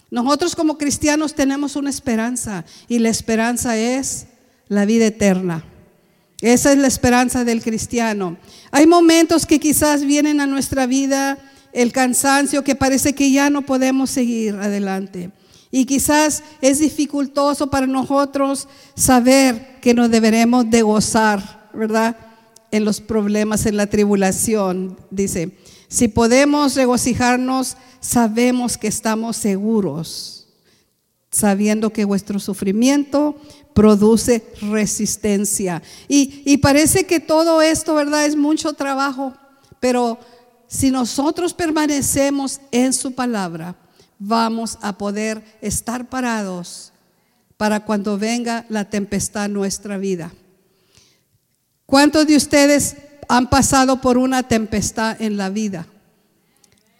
Nosotros 0.10 0.56
como 0.56 0.78
cristianos 0.78 1.34
tenemos 1.34 1.76
una 1.76 1.90
esperanza 1.90 2.64
y 2.88 3.00
la 3.00 3.10
esperanza 3.10 3.78
es 3.78 4.28
la 4.68 4.86
vida 4.86 5.08
eterna. 5.08 5.64
Esa 6.44 6.74
es 6.74 6.78
la 6.78 6.88
esperanza 6.88 7.46
del 7.46 7.64
cristiano. 7.64 8.36
Hay 8.70 8.86
momentos 8.86 9.46
que 9.46 9.62
quizás 9.62 10.04
vienen 10.04 10.42
a 10.42 10.46
nuestra 10.46 10.86
vida 10.86 11.38
el 11.72 11.94
cansancio 11.94 12.66
que 12.66 12.76
parece 12.76 13.14
que 13.14 13.32
ya 13.32 13.50
no 13.50 13.62
podemos 13.62 14.10
seguir 14.10 14.56
adelante. 14.56 15.32
Y 15.72 15.86
quizás 15.86 16.44
es 16.60 16.80
dificultoso 16.80 17.70
para 17.70 17.88
nosotros 17.88 18.68
saber 18.94 19.80
que 19.80 19.94
nos 19.94 20.12
deberemos 20.12 20.70
de 20.70 20.82
gozar, 20.82 21.70
¿verdad? 21.74 22.18
En 22.72 22.84
los 22.84 23.00
problemas, 23.00 23.66
en 23.66 23.78
la 23.78 23.88
tribulación. 23.88 24.98
Dice, 25.12 25.58
si 25.88 26.10
podemos 26.10 26.76
regocijarnos, 26.76 27.78
sabemos 28.02 28.78
que 28.78 28.90
estamos 28.90 29.38
seguros, 29.38 30.50
sabiendo 31.32 31.92
que 31.92 32.04
vuestro 32.04 32.38
sufrimiento 32.38 33.38
produce 33.74 34.44
resistencia. 34.62 35.82
Y, 36.08 36.58
parece 36.58 37.06
que 37.06 37.20
todo 37.20 37.62
esto, 37.62 37.96
¿verdad? 37.96 38.26
Es 38.26 38.36
mucho 38.36 38.74
trabajo, 38.74 39.34
pero 39.80 40.20
si 40.68 40.92
nosotros 40.92 41.54
permanecemos 41.54 42.62
en 42.72 42.94
su 42.94 43.14
palabra, 43.14 43.76
vamos 44.20 44.78
a 44.82 44.98
poder 44.98 45.44
estar 45.62 46.10
parados 46.10 46.94
para 47.58 47.84
cuando 47.84 48.18
venga 48.18 48.66
la 48.70 48.90
tempestad 48.90 49.46
en 49.46 49.54
nuestra 49.54 49.98
vida. 49.98 50.32
¿Cuántos 51.86 52.26
de 52.26 52.36
ustedes 52.36 52.96
han 53.28 53.50
pasado 53.50 54.02
por 54.02 54.18
una 54.18 54.44
tempestad 54.44 55.22
en 55.22 55.38
la 55.38 55.50
vida? 55.50 55.86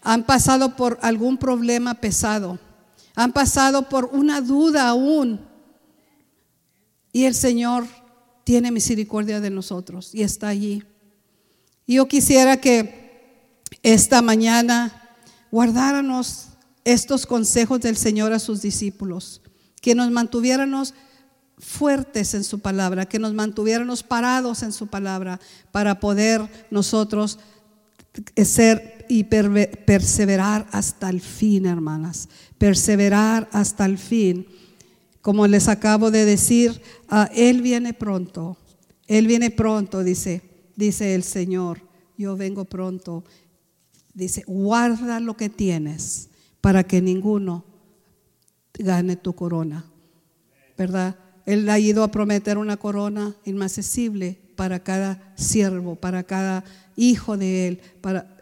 ¿Han 0.02 0.24
pasado 0.24 0.76
por 0.76 0.98
algún 1.02 1.38
problema 1.38 1.94
pesado? 1.94 2.58
¿Han 3.14 3.32
pasado 3.32 3.88
por 3.88 4.10
una 4.12 4.40
duda 4.40 4.88
aún? 4.88 5.40
Y 7.14 7.26
el 7.26 7.36
Señor 7.36 7.86
tiene 8.42 8.72
misericordia 8.72 9.40
de 9.40 9.48
nosotros 9.48 10.12
y 10.12 10.24
está 10.24 10.48
allí. 10.48 10.82
Yo 11.86 12.08
quisiera 12.08 12.56
que 12.60 13.62
esta 13.84 14.20
mañana 14.20 15.16
guardáramos 15.52 16.48
estos 16.84 17.24
consejos 17.24 17.80
del 17.80 17.96
Señor 17.96 18.32
a 18.32 18.40
sus 18.40 18.62
discípulos, 18.62 19.42
que 19.80 19.94
nos 19.94 20.10
mantuviéramos 20.10 20.92
fuertes 21.56 22.34
en 22.34 22.42
su 22.42 22.58
palabra, 22.58 23.06
que 23.06 23.20
nos 23.20 23.32
mantuviéramos 23.32 24.02
parados 24.02 24.64
en 24.64 24.72
su 24.72 24.88
palabra 24.88 25.38
para 25.70 26.00
poder 26.00 26.66
nosotros 26.72 27.38
ser 28.36 29.06
y 29.08 29.22
perseverar 29.22 30.66
hasta 30.72 31.10
el 31.10 31.20
fin, 31.20 31.66
hermanas, 31.66 32.28
perseverar 32.58 33.48
hasta 33.52 33.86
el 33.86 33.98
fin. 33.98 34.48
Como 35.24 35.46
les 35.46 35.68
acabo 35.68 36.10
de 36.10 36.26
decir, 36.26 36.82
ah, 37.08 37.30
Él 37.34 37.62
viene 37.62 37.94
pronto, 37.94 38.58
Él 39.06 39.26
viene 39.26 39.50
pronto, 39.50 40.04
dice, 40.04 40.42
dice 40.76 41.14
el 41.14 41.22
Señor, 41.22 41.80
yo 42.18 42.36
vengo 42.36 42.66
pronto. 42.66 43.24
Dice, 44.12 44.44
guarda 44.46 45.20
lo 45.20 45.34
que 45.34 45.48
tienes 45.48 46.28
para 46.60 46.84
que 46.84 47.00
ninguno 47.00 47.64
gane 48.78 49.16
tu 49.16 49.34
corona, 49.34 49.86
¿verdad? 50.76 51.16
Él 51.46 51.70
ha 51.70 51.78
ido 51.78 52.04
a 52.04 52.10
prometer 52.10 52.58
una 52.58 52.76
corona 52.76 53.34
inaccesible 53.46 54.38
para 54.56 54.84
cada 54.84 55.32
siervo, 55.36 55.96
para 55.96 56.24
cada 56.24 56.64
hijo 56.96 57.38
de 57.38 57.68
Él. 57.68 57.80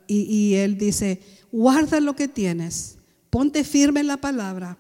Y, 0.09 0.55
Él 0.55 0.79
dice, 0.79 1.21
guarda 1.53 2.01
lo 2.01 2.16
que 2.16 2.27
tienes, 2.27 2.99
ponte 3.31 3.62
firme 3.62 4.01
en 4.01 4.09
la 4.09 4.16
palabra, 4.16 4.79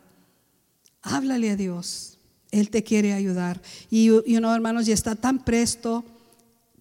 háblale 1.02 1.50
a 1.50 1.56
Dios, 1.56 2.18
Él 2.50 2.70
te 2.70 2.82
quiere 2.82 3.12
ayudar. 3.12 3.60
Y, 3.90 4.10
y 4.26 4.36
uno, 4.36 4.54
hermanos, 4.54 4.86
ya 4.86 4.94
está 4.94 5.14
tan 5.14 5.44
presto, 5.44 6.04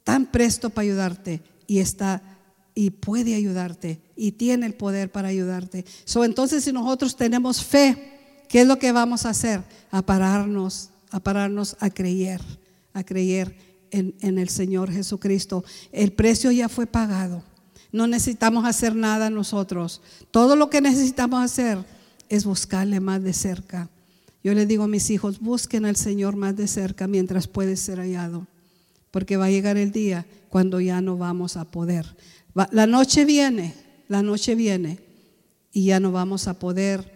tan 0.04 0.26
presto 0.26 0.70
para 0.70 0.84
ayudarte 0.84 1.42
y 1.68 1.80
está 1.80 2.22
y 2.74 2.90
puede 2.90 3.36
ayudarte 3.36 4.00
y 4.16 4.32
tiene 4.32 4.66
el 4.66 4.74
poder 4.74 5.12
para 5.12 5.28
ayudarte. 5.28 5.86
So, 6.06 6.24
entonces, 6.24 6.64
si 6.64 6.72
nosotros 6.72 7.16
tenemos 7.16 7.64
fe, 7.64 8.44
¿qué 8.48 8.62
es 8.62 8.68
lo 8.68 8.80
que 8.80 8.92
vamos 8.92 9.26
a 9.26 9.30
hacer? 9.30 9.64
A 9.92 10.02
pararnos 10.02 10.90
a 11.12 11.22
a 11.80 11.90
creer, 11.90 12.42
a 12.94 13.04
creer 13.04 13.56
en, 13.92 14.16
en, 14.22 14.38
el 14.38 14.50
Señor 14.50 14.92
Jesucristo. 14.92 15.64
El 15.92 16.14
precio 16.14 16.52
ya 16.52 16.70
fue 16.70 16.88
pagado. 16.88 17.44
No 17.92 18.08
necesitamos 18.08 18.66
hacer 18.66 18.96
nada 18.96 19.30
nosotros. 19.30 20.02
Todo 20.32 20.56
lo 20.56 20.70
que 20.70 20.80
necesitamos 20.80 21.44
hacer 21.44 21.84
es 22.30 22.46
buscarle 22.46 23.02
más 23.02 23.22
de 23.22 23.34
cerca. 23.34 23.90
Yo 24.44 24.54
le 24.54 24.66
digo 24.66 24.84
a 24.84 24.88
mis 24.88 25.10
hijos, 25.10 25.40
busquen 25.40 25.86
al 25.86 25.96
Señor 25.96 26.36
más 26.36 26.56
de 26.56 26.68
cerca 26.68 27.08
mientras 27.08 27.48
puede 27.48 27.76
ser 27.76 28.00
hallado. 28.00 28.48
Porque 29.12 29.38
va 29.38 29.46
a 29.46 29.52
llegar 29.52 29.78
el 29.78 29.92
día 29.92 30.26
cuando 30.50 30.80
ya 30.80 31.02
no 31.02 31.18
vamos 31.18 31.58
a 31.58 31.66
poder. 31.66 32.16
La 32.72 32.88
noche 32.88 33.26
viene, 33.26 33.74
la 34.08 34.22
noche 34.22 34.56
viene 34.56 35.00
y 35.72 35.86
ya 35.86 36.00
no 36.00 36.12
vamos 36.12 36.48
a 36.48 36.60
poder 36.60 37.12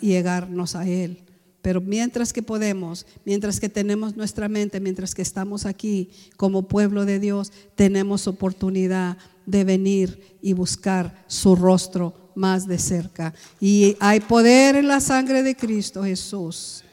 llegarnos 0.00 0.76
a 0.76 0.88
Él. 0.88 1.23
Pero 1.64 1.80
mientras 1.80 2.34
que 2.34 2.42
podemos, 2.42 3.06
mientras 3.24 3.58
que 3.58 3.70
tenemos 3.70 4.16
nuestra 4.16 4.50
mente, 4.50 4.80
mientras 4.80 5.14
que 5.14 5.22
estamos 5.22 5.64
aquí 5.64 6.10
como 6.36 6.68
pueblo 6.68 7.06
de 7.06 7.18
Dios, 7.18 7.52
tenemos 7.74 8.28
oportunidad 8.28 9.16
de 9.46 9.64
venir 9.64 10.36
y 10.42 10.52
buscar 10.52 11.24
su 11.26 11.56
rostro 11.56 12.32
más 12.34 12.66
de 12.68 12.76
cerca. 12.76 13.32
Y 13.62 13.96
hay 13.98 14.20
poder 14.20 14.76
en 14.76 14.88
la 14.88 15.00
sangre 15.00 15.42
de 15.42 15.56
Cristo 15.56 16.04
Jesús. 16.04 16.84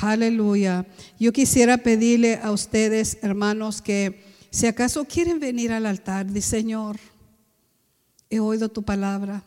Aleluya. 0.00 0.86
Yo 1.18 1.32
quisiera 1.32 1.78
pedirle 1.78 2.38
a 2.40 2.52
ustedes, 2.52 3.18
hermanos, 3.22 3.82
que 3.82 4.22
si 4.50 4.68
acaso 4.68 5.04
quieren 5.04 5.40
venir 5.40 5.72
al 5.72 5.84
altar, 5.84 6.30
di 6.30 6.42
Señor, 6.42 6.96
he 8.30 8.38
oído 8.38 8.68
tu 8.68 8.84
palabra, 8.84 9.42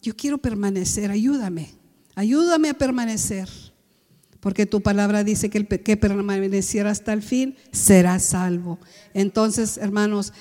yo 0.00 0.14
quiero 0.14 0.38
permanecer, 0.38 1.10
ayúdame, 1.10 1.74
ayúdame 2.14 2.68
a 2.68 2.74
permanecer 2.74 3.48
porque 4.40 4.66
tu 4.66 4.80
palabra 4.80 5.22
dice 5.22 5.50
que 5.50 5.58
el 5.58 5.66
que 5.66 5.96
permaneciera 5.96 6.90
hasta 6.90 7.12
el 7.12 7.22
fin 7.22 7.56
será 7.72 8.18
salvo. 8.18 8.78
Entonces, 9.12 9.76
hermanos, 9.76 10.32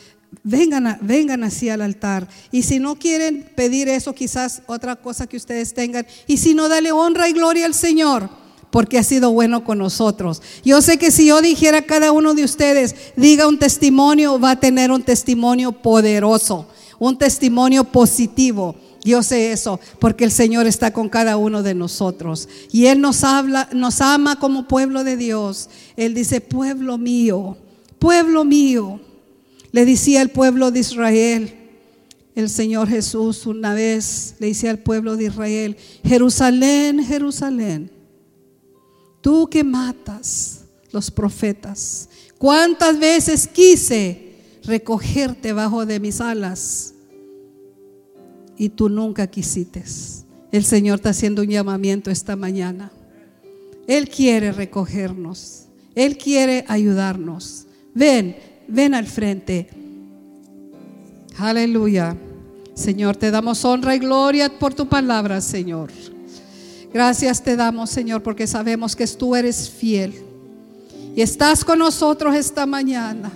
vengan, 0.43 0.97
vengan 1.01 1.43
así 1.43 1.69
al 1.69 1.81
altar. 1.81 2.27
Y 2.51 2.63
si 2.63 2.79
no 2.79 2.97
quieren 2.97 3.51
pedir 3.55 3.89
eso, 3.89 4.13
quizás 4.13 4.61
otra 4.67 4.95
cosa 4.95 5.27
que 5.27 5.37
ustedes 5.37 5.73
tengan. 5.73 6.05
Y 6.27 6.37
si 6.37 6.53
no, 6.53 6.69
dale 6.69 6.91
honra 6.91 7.29
y 7.29 7.33
gloria 7.33 7.65
al 7.65 7.73
Señor, 7.73 8.29
porque 8.71 8.97
ha 8.97 9.03
sido 9.03 9.31
bueno 9.31 9.63
con 9.63 9.79
nosotros. 9.79 10.41
Yo 10.63 10.81
sé 10.81 10.97
que 10.97 11.11
si 11.11 11.27
yo 11.27 11.41
dijera 11.41 11.79
a 11.79 11.85
cada 11.85 12.11
uno 12.11 12.33
de 12.33 12.43
ustedes, 12.43 12.95
diga 13.15 13.47
un 13.47 13.59
testimonio, 13.59 14.39
va 14.39 14.51
a 14.51 14.59
tener 14.59 14.91
un 14.91 15.03
testimonio 15.03 15.71
poderoso, 15.71 16.67
un 16.99 17.17
testimonio 17.17 17.83
positivo. 17.83 18.75
Yo 19.03 19.23
sé 19.23 19.51
eso 19.51 19.79
porque 19.99 20.25
el 20.25 20.31
Señor 20.31 20.67
está 20.67 20.91
con 20.91 21.09
cada 21.09 21.37
uno 21.37 21.63
de 21.63 21.73
nosotros 21.73 22.49
y 22.71 22.87
Él 22.87 22.99
nos 22.99 23.23
habla, 23.23 23.69
nos 23.73 24.01
ama 24.01 24.39
como 24.39 24.67
pueblo 24.67 25.03
de 25.03 25.15
Dios. 25.15 25.69
Él 25.95 26.13
dice, 26.13 26.41
pueblo 26.41 26.97
mío, 26.97 27.57
pueblo 27.97 28.43
mío. 28.43 28.99
Le 29.71 29.85
decía 29.85 30.21
al 30.21 30.29
pueblo 30.29 30.71
de 30.71 30.79
Israel, 30.79 31.53
el 32.35 32.49
Señor 32.49 32.87
Jesús 32.87 33.45
una 33.45 33.73
vez 33.73 34.35
le 34.39 34.47
decía 34.47 34.71
al 34.71 34.79
pueblo 34.79 35.15
de 35.15 35.25
Israel, 35.25 35.77
Jerusalén, 36.03 37.03
Jerusalén, 37.05 37.91
tú 39.21 39.47
que 39.49 39.63
matas 39.63 40.61
los 40.91 41.11
profetas, 41.11 42.09
¿cuántas 42.37 42.97
veces 42.97 43.47
quise 43.47 44.35
recogerte 44.63 45.53
bajo 45.53 45.85
de 45.85 45.99
mis 45.99 46.19
alas? 46.19 46.93
Y 48.59 48.69
tú 48.69 48.89
nunca 48.89 49.25
quisiste. 49.25 49.83
El 50.51 50.65
Señor 50.65 50.97
está 50.97 51.09
haciendo 51.09 51.41
un 51.41 51.47
llamamiento 51.47 52.11
esta 52.11 52.35
mañana. 52.35 52.91
Él 53.87 54.09
quiere 54.09 54.51
recogernos. 54.51 55.63
Él 55.95 56.17
quiere 56.17 56.65
ayudarnos. 56.67 57.65
Ven, 57.95 58.35
ven 58.67 58.93
al 58.93 59.07
frente. 59.07 59.69
Aleluya. 61.37 62.17
Señor, 62.75 63.15
te 63.15 63.31
damos 63.31 63.63
honra 63.63 63.95
y 63.95 63.99
gloria 63.99 64.59
por 64.59 64.73
tu 64.73 64.87
palabra, 64.87 65.39
Señor. 65.39 65.89
Gracias 66.93 67.41
te 67.41 67.55
damos, 67.55 67.89
Señor, 67.89 68.21
porque 68.23 68.45
sabemos 68.45 68.95
que 68.95 69.07
tú 69.07 69.35
eres 69.37 69.69
fiel. 69.69 70.13
Y 71.15 71.21
estás 71.21 71.63
con 71.63 71.79
nosotros 71.79 72.35
esta 72.35 72.65
mañana. 72.65 73.31